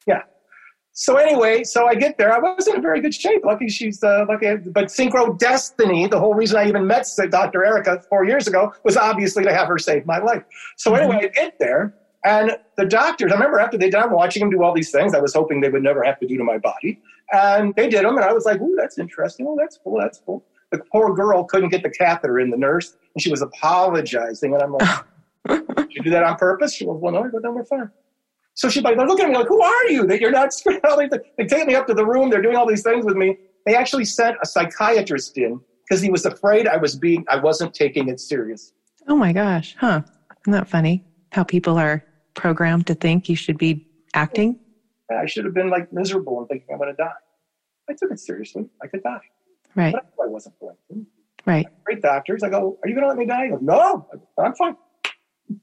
[0.08, 0.24] Yeah.
[0.99, 2.34] So anyway, so I get there.
[2.34, 3.45] I wasn't in very good shape.
[3.45, 6.08] Lucky she's uh, lucky, but synchro destiny.
[6.08, 7.64] The whole reason I even met Dr.
[7.64, 10.41] Erica four years ago was obviously to have her save my life.
[10.76, 11.03] So mm-hmm.
[11.03, 11.93] anyway, I get there,
[12.26, 13.32] and the doctors.
[13.32, 15.14] I remember after they did, I'm watching them do all these things.
[15.14, 16.99] I was hoping they would never have to do to my body,
[17.32, 19.45] and they did them, and I was like, "Ooh, that's interesting.
[19.47, 19.99] Oh, that's cool.
[19.99, 22.49] That's cool." The poor girl couldn't get the catheter in.
[22.49, 25.05] The nurse, and she was apologizing, and I'm like,
[25.78, 27.91] "Did you do that on purpose?" She goes, "Well, no, but then we're fine."
[28.58, 30.08] So she's like, they're looking at me like, who are you?
[30.08, 30.49] That you're not
[31.38, 32.32] They take me up to the room.
[32.32, 33.38] They're doing all these things with me.
[33.68, 37.76] They actually sent a psychiatrist in because he was afraid I was being, I wasn't
[37.76, 38.74] taking it serious.
[39.08, 39.76] Oh my gosh.
[39.78, 40.01] Huh.
[40.41, 41.03] Isn't that funny?
[41.32, 42.03] How people are
[42.34, 43.86] programmed to think you should be
[44.16, 44.58] acting?
[45.12, 47.12] I should have been like miserable and thinking I'm going to die.
[47.88, 48.66] I took it seriously.
[48.82, 49.20] I could die.
[49.76, 49.93] Right.
[49.93, 51.05] But I wasn't going to.
[51.45, 51.68] Right.
[51.86, 52.41] Great doctors.
[52.41, 53.49] I go, are you going to let me die?
[53.49, 54.08] Go, no,
[54.39, 54.76] I'm fine.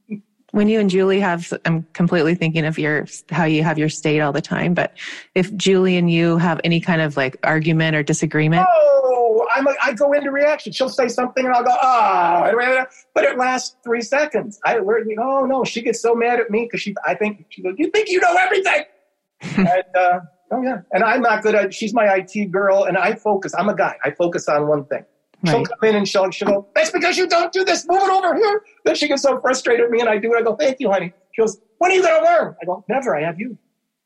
[0.55, 4.21] when you and Julie have, I'm completely thinking of your, how you have your state
[4.21, 4.97] all the time, but
[5.35, 8.65] if Julie and you have any kind of like argument or disagreement.
[8.73, 10.73] Oh, I'm a, I go into reaction.
[10.73, 14.61] She'll say something and I'll go, ah, oh, but it lasts three seconds.
[14.65, 17.61] I, we're, oh no, she gets so mad at me because she, I think, she
[17.61, 18.85] goes, you think you know everything.
[19.57, 20.21] and, uh,
[20.53, 20.83] oh yeah.
[20.93, 23.97] And I'm not good at, she's my IT girl and I focus, I'm a guy.
[24.05, 25.05] I focus on one thing.
[25.47, 27.87] She'll come in and she'll, she'll go, that's because you don't do this.
[27.89, 28.63] Move it over here.
[28.85, 30.39] Then she gets so frustrated with me and I do it.
[30.39, 31.13] I go, thank you, honey.
[31.33, 32.57] She goes, when are you going to learn?
[32.63, 33.17] I go, never.
[33.17, 33.59] I have you.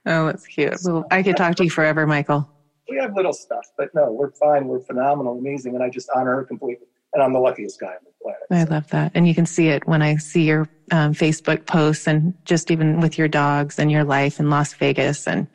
[0.06, 0.76] oh, that's cute.
[0.84, 2.48] Well, I could talk to you forever, Michael.
[2.88, 4.66] We have little stuff, but no, we're fine.
[4.68, 5.74] We're phenomenal, amazing.
[5.74, 6.86] And I just honor her completely.
[7.12, 8.40] And I'm the luckiest guy on the planet.
[8.50, 9.12] I love that.
[9.14, 13.00] And you can see it when I see your um, Facebook posts and just even
[13.00, 15.26] with your dogs and your life in Las Vegas.
[15.26, 15.46] And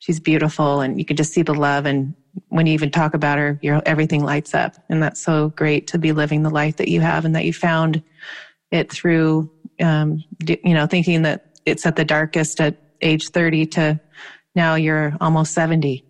[0.00, 0.80] she's beautiful.
[0.80, 1.86] And you can just see the love.
[1.86, 2.14] And
[2.48, 4.74] when you even talk about her, you know, everything lights up.
[4.88, 7.52] And that's so great to be living the life that you have and that you
[7.52, 8.02] found
[8.70, 14.00] it through, um, you know, thinking that it's at the darkest at age 30 to
[14.54, 16.04] now you're almost 70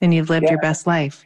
[0.00, 0.52] and you've lived yeah.
[0.52, 1.24] your best life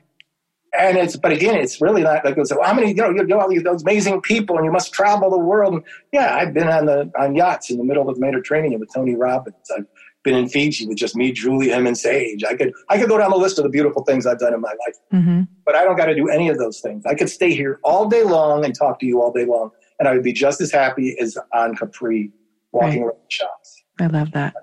[0.76, 3.41] and it's but again it's really not like so how many you know you know
[3.41, 5.82] all these those amazing people and you must travel the world and
[6.12, 9.14] yeah i've been on the on yachts in the middle of the mediterranean with tony
[9.14, 9.86] robbins i've
[10.28, 13.18] been in fiji with just me julie him and sage i could i could go
[13.18, 15.42] down the list of the beautiful things i've done in my life mm-hmm.
[15.64, 18.08] but i don't got to do any of those things i could stay here all
[18.08, 20.70] day long and talk to you all day long and i would be just as
[20.70, 22.30] happy as on capri
[22.72, 23.08] walking right.
[23.08, 24.54] around the shops i love that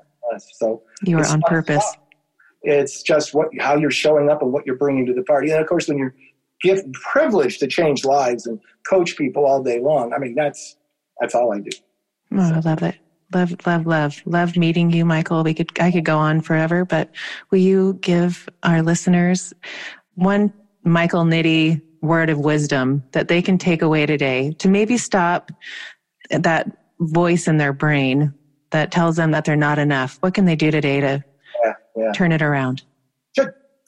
[0.53, 1.85] so you are on purpose.
[2.61, 5.51] It's just what how you're showing up and what you're bringing to the party.
[5.51, 6.15] And of course, when you're
[6.61, 10.77] gift privileged to change lives and coach people all day long, I mean that's
[11.19, 11.69] that's all I do.
[12.33, 12.95] Oh, I love it.
[13.33, 15.43] Love, love, love, love meeting you, Michael.
[15.43, 17.09] We could, I could go on forever, but
[17.49, 19.53] will you give our listeners
[20.13, 20.53] one
[20.83, 25.51] Michael Nitti word of wisdom that they can take away today to maybe stop
[26.29, 26.69] that
[26.99, 28.33] voice in their brain
[28.69, 30.17] that tells them that they're not enough?
[30.21, 31.23] What can they do today to
[31.95, 32.11] yeah.
[32.13, 32.83] turn it around?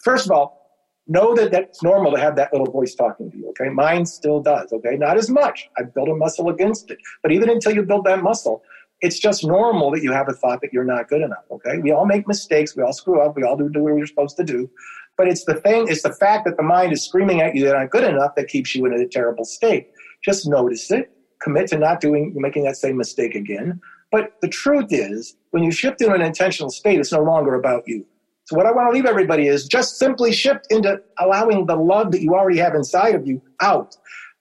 [0.04, 0.72] First of all,
[1.08, 3.50] know that that's normal to have that little voice talking to you.
[3.50, 4.72] Okay, mine still does.
[4.72, 5.70] Okay, not as much.
[5.78, 8.64] I've built a muscle against it, but even until you build that muscle,
[9.02, 11.44] it's just normal that you have a thought that you're not good enough.
[11.52, 12.76] Okay, we all make mistakes.
[12.76, 13.36] We all screw up.
[13.36, 14.70] We all do, do what we're supposed to do.
[15.18, 17.74] But it's the thing, it's the fact that the mind is screaming at you that
[17.74, 19.90] not good enough that keeps you in a terrible state.
[20.24, 23.82] Just notice it, commit to not doing, making that same mistake again.
[24.12, 27.84] But the truth is, when you shift into an intentional state, it's no longer about
[27.88, 28.06] you.
[28.46, 32.12] So what I want to leave everybody is just simply shift into allowing the love
[32.12, 33.98] that you already have inside of you out.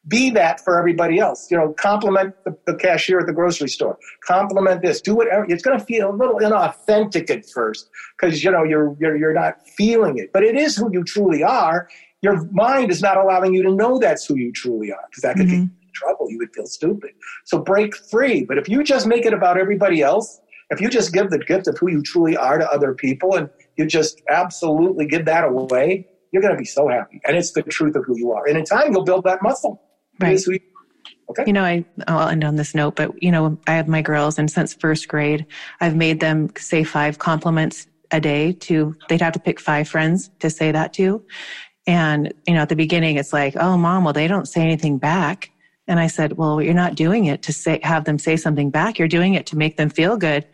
[0.09, 1.51] Be that for everybody else.
[1.51, 3.99] You know, compliment the, the cashier at the grocery store.
[4.25, 5.01] Compliment this.
[5.01, 5.47] Do whatever.
[5.49, 9.35] It's going to feel a little inauthentic at first because you know you're, you're you're
[9.35, 10.33] not feeling it.
[10.33, 11.89] But it is who you truly are.
[12.23, 15.37] Your mind is not allowing you to know that's who you truly are because that
[15.37, 15.63] could mm-hmm.
[15.63, 16.31] get you in trouble.
[16.31, 17.11] You would feel stupid.
[17.45, 18.45] So break free.
[18.45, 20.41] But if you just make it about everybody else,
[20.71, 23.49] if you just give the gift of who you truly are to other people and
[23.77, 27.21] you just absolutely give that away, you're going to be so happy.
[27.27, 28.47] And it's the truth of who you are.
[28.47, 29.81] And in time, you'll build that muscle.
[30.21, 30.41] Right.
[30.47, 30.59] You,
[31.31, 31.45] okay.
[31.47, 34.39] You know, I, I'll end on this note, but you know, I have my girls
[34.39, 35.47] and since first grade,
[35.81, 40.31] I've made them say five compliments a day to, they'd have to pick five friends
[40.39, 41.25] to say that to.
[41.87, 44.99] And, you know, at the beginning, it's like, oh, mom, well, they don't say anything
[44.99, 45.51] back.
[45.89, 48.99] And I said, well, you're not doing it to say, have them say something back.
[48.99, 50.45] You're doing it to make them feel good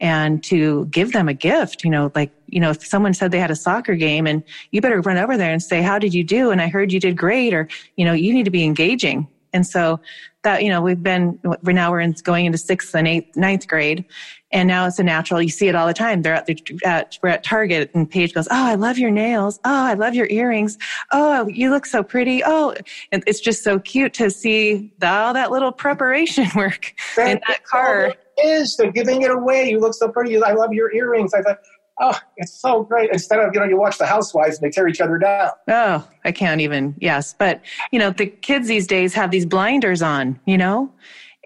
[0.00, 1.84] and to give them a gift.
[1.84, 4.80] You know, like, you know, if someone said they had a soccer game and you
[4.80, 6.50] better run over there and say, how did you do?
[6.50, 7.54] And I heard you did great.
[7.54, 9.28] Or, you know, you need to be engaging.
[9.52, 10.00] And so
[10.42, 13.66] that, you know, we've been, we're now we're in, going into sixth and eighth, ninth
[13.66, 14.04] grade.
[14.52, 16.22] And now it's a natural, you see it all the time.
[16.22, 19.58] They're at the, at, we're at Target and Paige goes, Oh, I love your nails.
[19.64, 20.76] Oh, I love your earrings.
[21.10, 22.42] Oh, you look so pretty.
[22.44, 22.74] Oh,
[23.12, 27.40] and it's just so cute to see the, all that little preparation work that, in
[27.48, 28.14] that car.
[28.44, 29.70] Is they're giving it away.
[29.70, 30.40] You look so pretty.
[30.42, 31.32] I love your earrings.
[31.32, 31.58] I thought,
[32.00, 33.10] oh, it's so great.
[33.10, 35.50] Instead of, you know, you watch the housewives and they tear each other down.
[35.68, 37.34] Oh, I can't even, yes.
[37.38, 40.92] But, you know, the kids these days have these blinders on, you know,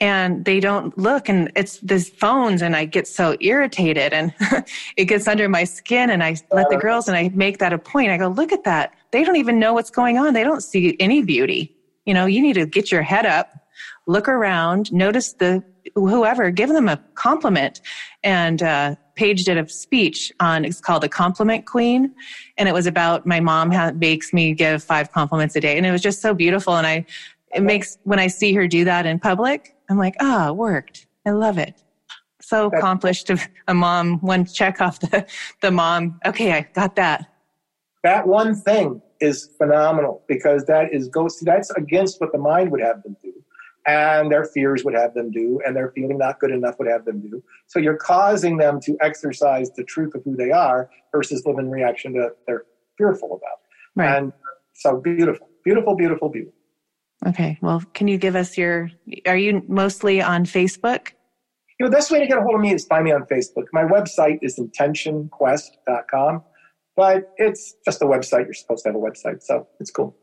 [0.00, 4.32] and they don't look and it's these phones and I get so irritated and
[4.96, 6.78] it gets under my skin and I let the uh-huh.
[6.78, 8.10] girls and I make that a point.
[8.10, 8.94] I go, look at that.
[9.10, 10.32] They don't even know what's going on.
[10.32, 11.76] They don't see any beauty.
[12.06, 13.52] You know, you need to get your head up,
[14.06, 15.62] look around, notice the
[15.94, 17.80] whoever, give them a compliment.
[18.22, 22.14] And uh, Paige did a speech on it's called the Compliment Queen,
[22.56, 25.86] and it was about my mom ha- makes me give five compliments a day, and
[25.86, 26.76] it was just so beautiful.
[26.76, 27.04] And I,
[27.54, 31.06] it makes when I see her do that in public, I'm like, ah, oh, worked.
[31.26, 31.82] I love it.
[32.40, 33.30] So accomplished.
[33.30, 35.26] of A mom, one check off the
[35.60, 36.18] the mom.
[36.26, 37.26] Okay, I got that.
[38.02, 42.80] That one thing is phenomenal because that is goes that's against what the mind would
[42.80, 43.39] have them do
[43.86, 47.04] and their fears would have them do, and their feeling not good enough would have
[47.04, 47.42] them do.
[47.66, 51.70] So you're causing them to exercise the truth of who they are versus live in
[51.70, 52.64] reaction to they're
[52.98, 53.58] fearful about.
[53.96, 54.16] Right.
[54.16, 54.32] And
[54.74, 56.54] so beautiful, beautiful, beautiful, beautiful.
[57.26, 57.58] Okay.
[57.60, 58.90] Well, can you give us your?
[59.26, 61.12] Are you mostly on Facebook?
[61.78, 63.24] You know, the best way to get a hold of me is find me on
[63.24, 63.64] Facebook.
[63.72, 66.42] My website is intentionquest.com.
[66.96, 68.44] but it's just a website.
[68.44, 70.14] You're supposed to have a website, so it's cool.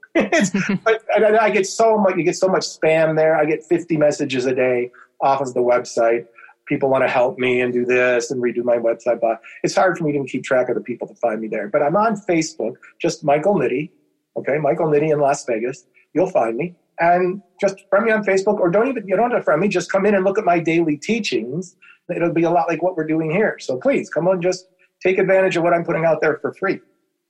[0.84, 2.15] But I, I, get so much.
[2.15, 3.36] You get so much spam there.
[3.36, 4.91] I get 50 messages a day
[5.22, 6.26] off of the website.
[6.65, 9.97] People want to help me and do this and redo my website, but it's hard
[9.97, 11.70] for me to keep track of the people to find me there.
[11.70, 13.89] But I'm on Facebook, just Michael Nitti.
[14.36, 15.86] Okay, Michael Nitti in Las Vegas.
[16.13, 19.39] You'll find me and just friend me on Facebook, or don't even you don't have
[19.39, 19.68] to friend me.
[19.68, 21.76] Just come in and look at my daily teachings.
[22.13, 23.57] It'll be a lot like what we're doing here.
[23.59, 24.68] So please come on, just
[25.01, 26.80] take advantage of what I'm putting out there for free.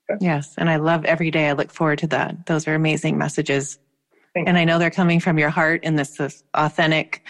[0.10, 0.26] Okay?
[0.26, 1.50] Yes, and I love every day.
[1.50, 2.46] I look forward to that.
[2.46, 3.80] Those are amazing messages.
[4.36, 7.24] and I know they're coming from your heart in this, this authentic,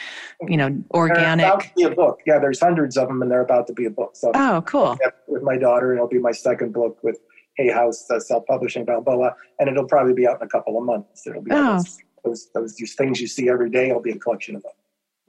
[0.48, 1.46] you know, organic.
[1.46, 2.20] They're about to be a book.
[2.26, 4.16] Yeah, there's hundreds of them, and they're about to be a book.
[4.16, 4.98] So oh, cool.
[5.28, 7.18] With my daughter, it'll be my second book with
[7.56, 10.84] Hay House uh, Self Publishing Balboa, and it'll probably be out in a couple of
[10.84, 11.26] months.
[11.26, 11.76] It'll be oh.
[11.76, 13.90] those, those, those things you see every day.
[13.90, 14.74] It'll be a collection of them.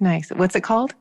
[0.01, 0.31] Nice.
[0.31, 0.95] What's it called?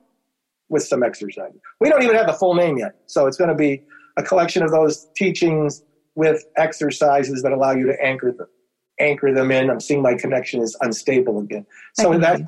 [0.69, 1.53] With some exercise.
[1.79, 3.83] We don't even have the full name yet, so it's going to be
[4.17, 5.83] a collection of those teachings
[6.17, 8.47] with exercises that allow you to anchor them
[8.99, 9.69] anchor them in.
[9.69, 11.65] I'm seeing my connection is unstable again.
[11.93, 12.41] So that's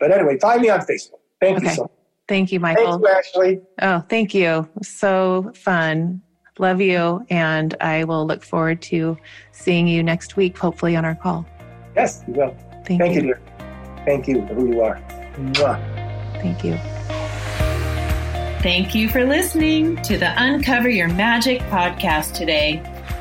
[0.00, 1.20] but anyway, find me on Facebook.
[1.40, 1.68] Thank okay.
[1.68, 1.90] you so much.
[2.28, 2.98] Thank you, Michael.
[2.98, 3.60] Thank you, Ashley.
[3.82, 4.68] Oh, thank you.
[4.82, 6.22] So fun.
[6.58, 7.24] Love you.
[7.30, 9.16] And I will look forward to
[9.52, 11.46] seeing you next week, hopefully on our call.
[11.94, 12.56] Yes, you will.
[12.84, 13.20] Thank, thank you.
[13.20, 13.40] you, dear.
[14.04, 14.96] Thank you for who you are.
[15.36, 15.80] Mwah.
[16.40, 16.76] Thank you.
[18.62, 22.82] Thank you for listening to the Uncover Your Magic podcast today.